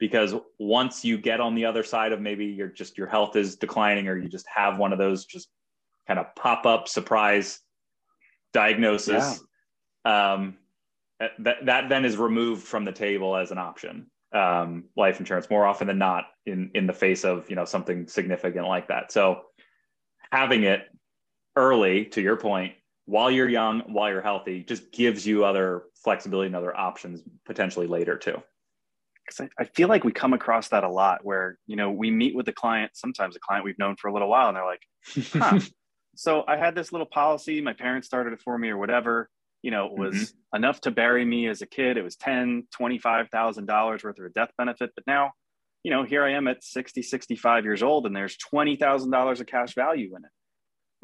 because 0.01 0.35
once 0.59 1.05
you 1.05 1.19
get 1.19 1.41
on 1.41 1.55
the 1.55 1.67
other 1.67 1.85
side 1.85 2.13
of 2.13 2.21
maybe 2.21 2.47
your 2.47 2.69
just 2.69 2.99
your 2.99 3.07
health 3.07 3.37
is 3.37 3.55
declining 3.55 4.09
or 4.09 4.17
you 4.17 4.29
just 4.29 4.47
have 4.53 4.79
one 4.79 4.93
of 4.93 4.99
those 4.99 5.27
just 5.27 5.49
kind 6.09 6.19
of 6.19 6.35
pop 6.35 6.67
up 6.67 6.89
surprise 6.89 7.61
diagnosis 8.53 9.45
yeah. 10.05 10.33
um, 10.33 10.57
that 11.39 11.65
that 11.67 11.89
then 11.89 12.05
is 12.05 12.17
removed 12.17 12.67
from 12.67 12.85
the 12.85 12.93
table 12.93 13.37
as 13.37 13.53
an 13.53 13.59
option. 13.59 14.11
Um, 14.33 14.85
life 14.97 15.19
insurance 15.19 15.51
more 15.51 15.67
often 15.67 15.89
than 15.89 15.99
not 15.99 16.27
in 16.47 16.71
in 16.75 16.87
the 16.87 16.93
face 16.93 17.25
of 17.25 17.49
you 17.51 17.57
know 17.57 17.65
something 17.65 18.09
significant 18.09 18.67
like 18.67 18.89
that. 18.89 19.13
So 19.13 19.43
having 20.33 20.63
it 20.63 20.89
early 21.57 22.07
to 22.07 22.21
your 22.21 22.37
point 22.37 22.75
while 23.07 23.31
you're 23.31 23.49
young 23.49 23.81
while 23.93 24.09
you're 24.09 24.23
healthy 24.23 24.63
just 24.63 24.93
gives 24.93 25.27
you 25.27 25.45
other 25.45 25.83
flexibility 26.05 26.47
and 26.47 26.55
other 26.55 26.75
options 26.77 27.23
potentially 27.45 27.89
later 27.89 28.17
too 28.17 28.41
because 29.31 29.49
I, 29.59 29.63
I, 29.63 29.67
feel 29.67 29.89
like 29.89 30.05
we 30.05 30.13
come 30.13 30.33
across 30.33 30.69
that 30.69 30.85
a 30.85 30.89
lot 30.89 31.25
where 31.25 31.59
you 31.67 31.77
know 31.77 31.91
we 31.91 32.11
meet 32.11 32.35
with 32.35 32.47
the 32.47 32.53
client 32.53 32.93
sometimes 32.95 33.37
a 33.37 33.41
client 33.41 33.65
we've 33.65 33.79
known 33.79 33.97
for 33.97 34.09
a 34.09 34.13
little 34.13 34.29
while 34.29 34.49
and 34.49 34.57
they're 34.57 34.65
like 34.65 34.83
huh 35.33 35.61
so 36.17 36.45
i 36.47 36.57
had 36.57 36.75
this 36.75 36.93
little 36.93 37.07
policy 37.07 37.61
my 37.61 37.73
parents 37.73 38.07
started 38.07 38.33
it 38.33 38.41
for 38.43 38.59
me 38.59 38.69
or 38.69 38.79
whatever 38.79 39.29
you 39.63 39.71
know 39.71 39.87
it 39.87 39.99
was 39.99 40.15
mm-hmm. 40.15 40.57
enough 40.57 40.81
to 40.81 40.91
bury 40.91 41.25
me 41.25 41.47
as 41.47 41.63
a 41.63 41.67
kid 41.67 41.97
it 41.97 42.03
was 42.03 42.17
10 42.17 42.67
25000 42.77 43.67
dollars 43.67 44.05
worth 44.05 44.19
of 44.19 44.25
a 44.25 44.31
death 44.31 44.51
benefit 44.59 44.91
but 44.95 45.05
now 45.07 45.31
you 45.83 45.91
know 45.91 46.03
here 46.05 46.25
i 46.25 46.33
am 46.33 46.49
at 46.49 46.63
60 46.63 47.03
65 47.03 47.65
years 47.65 47.83
old 47.83 48.07
and 48.07 48.15
there's 48.15 48.37
$20000 48.53 49.41
of 49.41 49.47
cash 49.47 49.75
value 49.75 50.15
in 50.17 50.25
it 50.25 50.31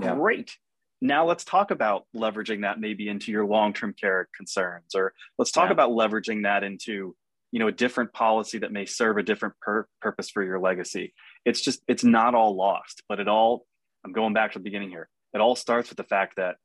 yeah. 0.02 0.14
great 0.14 0.56
now 1.02 1.26
let's 1.26 1.44
talk 1.44 1.70
about 1.70 2.04
leveraging 2.14 2.62
that 2.62 2.80
maybe 2.80 3.08
into 3.08 3.30
your 3.30 3.46
long-term 3.46 3.94
care 3.98 4.28
concerns 4.34 4.94
or 4.94 5.12
let's 5.38 5.50
talk 5.50 5.68
yeah. 5.68 5.72
about 5.72 5.90
leveraging 5.90 6.44
that 6.44 6.64
into 6.64 7.14
you 7.56 7.60
know 7.60 7.68
a 7.68 7.72
different 7.72 8.12
policy 8.12 8.58
that 8.58 8.70
may 8.70 8.84
serve 8.84 9.16
a 9.16 9.22
different 9.22 9.54
pur- 9.62 9.88
purpose 10.02 10.28
for 10.28 10.42
your 10.42 10.60
legacy. 10.60 11.14
It's 11.46 11.62
just 11.62 11.80
it's 11.88 12.04
not 12.04 12.34
all 12.34 12.54
lost 12.54 13.02
but 13.08 13.18
it 13.18 13.28
all 13.28 13.64
i'm 14.04 14.12
going 14.12 14.34
back 14.34 14.52
to 14.52 14.58
the 14.58 14.62
beginning 14.62 14.90
here. 14.90 15.08
It 15.32 15.40
all 15.40 15.56
starts 15.56 15.88
with 15.88 15.96
the 15.96 16.04
fact 16.04 16.34
that 16.36 16.56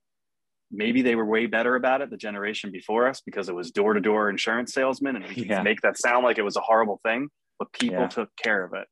maybe 0.69 1.01
they 1.01 1.15
were 1.15 1.23
way 1.23 1.45
better 1.45 1.77
about 1.77 2.01
it 2.01 2.09
the 2.09 2.17
generation 2.17 2.73
before 2.73 3.07
us 3.07 3.21
because 3.25 3.47
it 3.47 3.55
was 3.55 3.71
door-to-door 3.71 4.29
insurance 4.29 4.73
salesmen 4.73 5.15
and 5.15 5.25
we 5.25 5.35
can 5.35 5.45
yeah. 5.45 5.61
make 5.61 5.79
that 5.79 5.97
sound 5.97 6.25
like 6.25 6.37
it 6.37 6.43
was 6.43 6.57
a 6.57 6.61
horrible 6.61 6.99
thing 7.05 7.29
but 7.57 7.71
people 7.71 8.01
yeah. 8.01 8.07
took 8.07 8.29
care 8.35 8.61
of 8.61 8.73
it. 8.73 8.85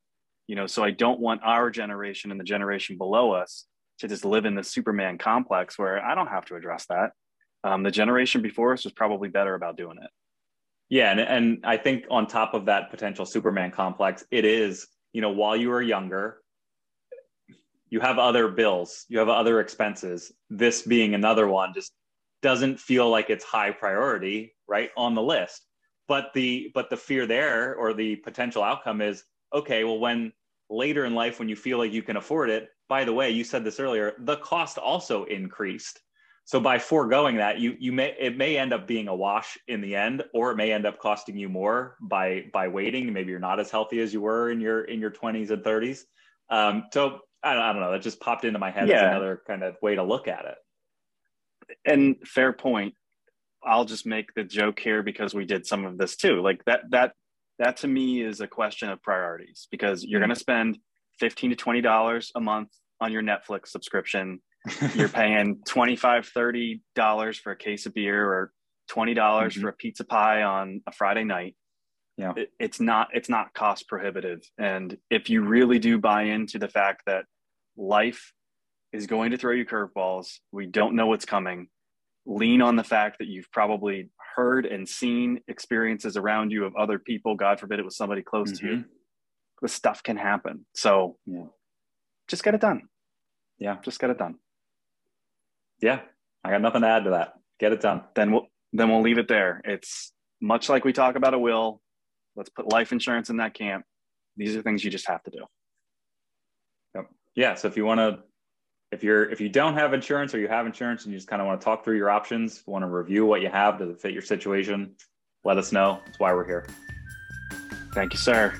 You 0.47 0.55
know 0.55 0.67
so 0.67 0.85
i 0.85 0.91
don't 0.91 1.19
want 1.19 1.41
our 1.43 1.69
generation 1.69 2.31
and 2.31 2.39
the 2.39 2.45
generation 2.45 2.97
below 2.97 3.33
us 3.33 3.65
to 3.97 4.07
just 4.07 4.23
live 4.23 4.45
in 4.45 4.55
the 4.55 4.63
superman 4.63 5.17
complex 5.17 5.77
where 5.77 6.01
i 6.01 6.15
don't 6.15 6.27
have 6.27 6.45
to 6.45 6.55
address 6.55 6.85
that. 6.87 7.11
Um, 7.65 7.83
the 7.83 7.91
generation 7.91 8.41
before 8.41 8.71
us 8.71 8.85
was 8.85 8.93
probably 8.93 9.27
better 9.27 9.53
about 9.53 9.75
doing 9.75 9.97
it 10.01 10.09
yeah, 10.89 11.11
and 11.11 11.19
and 11.19 11.59
I 11.63 11.77
think 11.77 12.05
on 12.09 12.27
top 12.27 12.53
of 12.53 12.65
that 12.65 12.89
potential 12.89 13.25
Superman 13.25 13.71
complex, 13.71 14.25
it 14.31 14.43
is 14.43 14.87
you 15.13 15.21
know 15.21 15.29
while 15.31 15.55
you 15.55 15.71
are 15.71 15.81
younger, 15.81 16.41
you 17.89 17.99
have 17.99 18.17
other 18.17 18.47
bills, 18.47 19.05
you 19.07 19.19
have 19.19 19.29
other 19.29 19.59
expenses. 19.59 20.31
This 20.49 20.81
being 20.81 21.13
another 21.13 21.47
one 21.47 21.73
just 21.73 21.91
doesn't 22.41 22.79
feel 22.79 23.09
like 23.09 23.29
it's 23.29 23.45
high 23.45 23.71
priority 23.71 24.55
right 24.67 24.89
on 24.97 25.13
the 25.13 25.21
list. 25.21 25.65
But 26.07 26.31
the 26.33 26.71
but 26.73 26.89
the 26.89 26.97
fear 26.97 27.27
there 27.27 27.75
or 27.75 27.93
the 27.93 28.15
potential 28.17 28.63
outcome 28.63 29.01
is 29.01 29.23
okay. 29.53 29.83
Well, 29.83 29.99
when 29.99 30.33
later 30.71 31.05
in 31.05 31.13
life 31.13 31.37
when 31.37 31.49
you 31.49 31.55
feel 31.55 31.77
like 31.77 31.91
you 31.91 32.01
can 32.01 32.17
afford 32.17 32.49
it, 32.49 32.69
by 32.87 33.03
the 33.05 33.13
way, 33.13 33.29
you 33.29 33.43
said 33.43 33.63
this 33.63 33.79
earlier, 33.79 34.15
the 34.19 34.37
cost 34.37 34.79
also 34.79 35.25
increased 35.25 36.01
so 36.49 36.59
by 36.59 36.79
foregoing 36.79 37.35
that, 37.35 37.59
you 37.59 37.75
you 37.77 37.91
may 37.91 38.15
it 38.19 38.35
may 38.35 38.57
end 38.57 38.73
up 38.73 38.87
being 38.87 39.07
a 39.07 39.13
wash 39.13 39.55
in 39.67 39.81
the 39.81 39.95
end, 39.95 40.23
or 40.33 40.49
it 40.49 40.55
may 40.55 40.71
end 40.71 40.87
up 40.87 40.97
costing 40.97 41.37
you 41.37 41.47
more 41.47 41.95
by 42.01 42.45
by 42.51 42.69
waiting. 42.69 43.13
Maybe 43.13 43.29
you're 43.29 43.39
not 43.39 43.59
as 43.59 43.69
healthy 43.69 43.99
as 43.99 44.11
you 44.11 44.21
were 44.21 44.49
in 44.49 44.59
your 44.59 44.81
in 44.85 44.99
your 44.99 45.11
20s 45.11 45.51
and 45.51 45.63
30s. 45.63 46.05
Um, 46.49 46.85
so 46.91 47.19
I 47.43 47.53
don't, 47.53 47.61
I 47.61 47.71
don't 47.71 47.83
know. 47.83 47.91
That 47.91 48.01
just 48.01 48.19
popped 48.19 48.45
into 48.45 48.57
my 48.57 48.71
head 48.71 48.87
yeah. 48.87 48.95
as 48.95 49.01
another 49.03 49.43
kind 49.45 49.61
of 49.61 49.75
way 49.83 49.93
to 49.93 50.01
look 50.01 50.27
at 50.27 50.45
it. 50.45 51.75
And 51.85 52.15
fair 52.27 52.51
point. 52.51 52.95
I'll 53.63 53.85
just 53.85 54.07
make 54.07 54.33
the 54.33 54.43
joke 54.43 54.79
here 54.79 55.03
because 55.03 55.35
we 55.35 55.45
did 55.45 55.67
some 55.67 55.85
of 55.85 55.99
this 55.99 56.15
too. 56.15 56.41
Like 56.41 56.65
that 56.65 56.81
that 56.89 57.13
that 57.59 57.77
to 57.77 57.87
me 57.87 58.23
is 58.23 58.41
a 58.41 58.47
question 58.47 58.89
of 58.89 59.03
priorities 59.03 59.67
because 59.69 60.03
you're 60.03 60.19
mm-hmm. 60.19 60.29
going 60.29 60.35
to 60.35 60.39
spend 60.39 60.79
15 61.19 61.51
to 61.51 61.55
20 61.55 61.81
dollars 61.81 62.31
a 62.33 62.41
month 62.41 62.69
on 62.99 63.11
your 63.11 63.21
Netflix 63.21 63.67
subscription 63.67 64.41
you're 64.95 65.09
paying 65.09 65.59
25 65.65 66.27
30 66.27 66.81
dollars 66.95 67.37
for 67.37 67.51
a 67.51 67.57
case 67.57 67.85
of 67.85 67.93
beer 67.93 68.25
or 68.25 68.51
20 68.89 69.13
dollars 69.13 69.53
mm-hmm. 69.53 69.63
for 69.63 69.69
a 69.69 69.73
pizza 69.73 70.03
pie 70.03 70.43
on 70.43 70.81
a 70.87 70.91
friday 70.91 71.23
night. 71.23 71.55
Yeah. 72.17 72.33
It, 72.35 72.51
it's 72.59 72.79
not 72.79 73.09
it's 73.13 73.29
not 73.29 73.53
cost 73.53 73.87
prohibitive. 73.87 74.41
And 74.57 74.97
if 75.09 75.29
you 75.29 75.41
really 75.41 75.79
do 75.79 75.97
buy 75.97 76.23
into 76.23 76.59
the 76.59 76.67
fact 76.67 77.03
that 77.05 77.25
life 77.77 78.33
is 78.91 79.07
going 79.07 79.31
to 79.31 79.37
throw 79.37 79.53
you 79.53 79.65
curveballs 79.65 80.39
we 80.51 80.65
don't 80.65 80.95
know 80.95 81.07
what's 81.07 81.25
coming 81.25 81.67
lean 82.25 82.61
on 82.61 82.75
the 82.75 82.83
fact 82.83 83.17
that 83.19 83.27
you've 83.27 83.51
probably 83.51 84.09
heard 84.35 84.65
and 84.65 84.87
seen 84.87 85.39
experiences 85.47 86.15
around 86.15 86.51
you 86.51 86.65
of 86.65 86.75
other 86.75 86.99
people. 86.99 87.35
God 87.35 87.59
forbid 87.59 87.79
it 87.79 87.85
was 87.85 87.97
somebody 87.97 88.21
close 88.21 88.51
mm-hmm. 88.51 88.67
to 88.67 88.71
you. 88.71 88.77
Mm-hmm. 88.79 88.89
the 89.61 89.67
stuff 89.67 90.03
can 90.03 90.17
happen. 90.17 90.65
So 90.75 91.17
yeah. 91.25 91.45
just 92.27 92.43
get 92.43 92.53
it 92.53 92.61
done. 92.61 92.83
Yeah. 93.57 93.77
Just 93.83 93.99
get 93.99 94.09
it 94.09 94.17
done 94.17 94.35
yeah, 95.81 96.01
I 96.43 96.51
got 96.51 96.61
nothing 96.61 96.81
to 96.81 96.87
add 96.87 97.05
to 97.05 97.11
that. 97.11 97.33
Get 97.59 97.73
it 97.73 97.81
done. 97.81 98.03
Then 98.15 98.31
we'll 98.31 98.47
then 98.73 98.89
we'll 98.89 99.01
leave 99.01 99.17
it 99.17 99.27
there. 99.27 99.61
It's 99.65 100.11
much 100.41 100.69
like 100.69 100.85
we 100.85 100.93
talk 100.93 101.15
about 101.15 101.33
a 101.33 101.39
will. 101.39 101.81
Let's 102.35 102.49
put 102.49 102.71
life 102.71 102.91
insurance 102.91 103.29
in 103.29 103.37
that 103.37 103.53
camp. 103.53 103.85
These 104.37 104.55
are 104.55 104.61
things 104.61 104.83
you 104.83 104.91
just 104.91 105.07
have 105.07 105.21
to 105.23 105.31
do. 105.31 105.45
Yep. 106.95 107.09
Yeah. 107.35 107.55
So 107.55 107.67
if 107.67 107.75
you 107.75 107.85
want 107.85 107.99
to, 107.99 108.19
if 108.91 109.03
you're 109.03 109.29
if 109.29 109.41
you 109.41 109.49
don't 109.49 109.73
have 109.73 109.93
insurance 109.93 110.33
or 110.33 110.39
you 110.39 110.47
have 110.47 110.65
insurance 110.65 111.03
and 111.03 111.11
you 111.11 111.17
just 111.17 111.27
kind 111.27 111.41
of 111.41 111.47
want 111.47 111.59
to 111.59 111.65
talk 111.65 111.83
through 111.83 111.97
your 111.97 112.09
options, 112.09 112.63
want 112.65 112.83
to 112.83 112.87
review 112.87 113.25
what 113.25 113.41
you 113.41 113.49
have 113.49 113.77
to 113.79 113.95
fit 113.95 114.13
your 114.13 114.21
situation, 114.21 114.95
let 115.43 115.57
us 115.57 115.71
know. 115.71 115.99
That's 116.05 116.19
why 116.19 116.33
we're 116.33 116.45
here. 116.45 116.67
Thank 117.93 118.13
you, 118.13 118.19
sir. 118.19 118.53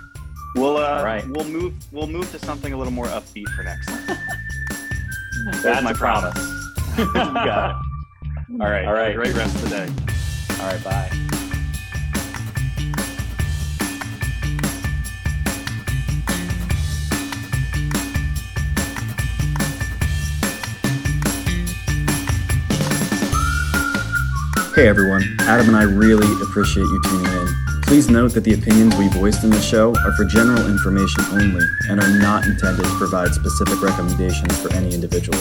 We'll 0.56 0.78
uh, 0.78 0.98
All 0.98 1.06
right. 1.06 1.24
we'll 1.30 1.48
move 1.48 1.74
we'll 1.92 2.08
move 2.08 2.30
to 2.32 2.40
something 2.40 2.74
a 2.74 2.78
little 2.78 2.94
more 2.94 3.06
upbeat 3.06 3.48
for 3.50 3.64
next 3.64 3.86
time. 3.88 4.18
That's 5.62 5.84
my 5.84 5.94
promise. 5.94 6.34
promise. 6.34 6.69
Got 7.14 7.72
it. 7.72 8.62
All 8.62 8.70
right. 8.70 8.86
All 8.86 8.94
right. 8.94 9.16
Great 9.16 9.34
rest 9.34 9.56
of 9.56 9.62
the 9.62 9.70
day. 9.70 9.88
All 10.60 10.68
right. 10.68 10.84
Bye. 10.84 11.10
Hey 24.76 24.88
everyone, 24.88 25.24
Adam 25.42 25.68
and 25.68 25.76
I 25.76 25.84
really 25.84 26.28
appreciate 26.42 26.84
you 26.84 27.02
tuning 27.04 27.26
in. 27.26 27.48
Please 27.84 28.10
note 28.10 28.34
that 28.34 28.46
the 28.46 28.54
opinions 28.54 28.96
we 28.96 29.10
voiced 29.10 29.44
in 29.44 29.50
the 29.50 29.62
show 29.62 29.94
are 30.06 30.14
for 30.14 30.24
general 30.24 30.70
information 30.70 31.22
only 31.32 31.66
and 31.90 32.02
are 32.02 32.20
not 32.20 32.46
intended 32.46 32.86
to 32.86 32.96
provide 32.98 33.34
specific 33.34 33.82
recommendations 33.82 34.58
for 34.62 34.72
any 34.74 34.94
individual. 34.94 35.38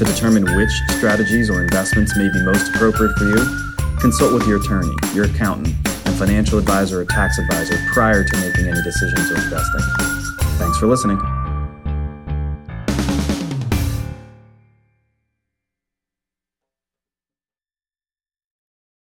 To 0.00 0.06
determine 0.06 0.56
which 0.56 0.70
strategies 0.96 1.50
or 1.50 1.60
investments 1.60 2.16
may 2.16 2.30
be 2.30 2.42
most 2.42 2.74
appropriate 2.74 3.12
for 3.18 3.24
you, 3.24 3.96
consult 4.00 4.32
with 4.32 4.48
your 4.48 4.58
attorney, 4.58 4.96
your 5.12 5.26
accountant, 5.26 5.76
and 6.06 6.14
financial 6.14 6.58
advisor 6.58 7.02
or 7.02 7.04
tax 7.04 7.38
advisor 7.38 7.76
prior 7.92 8.24
to 8.24 8.36
making 8.38 8.66
any 8.66 8.80
decisions 8.80 9.30
or 9.30 9.34
investing. 9.34 9.82
Thanks 10.56 10.78
for 10.78 10.86
listening. 10.86 11.18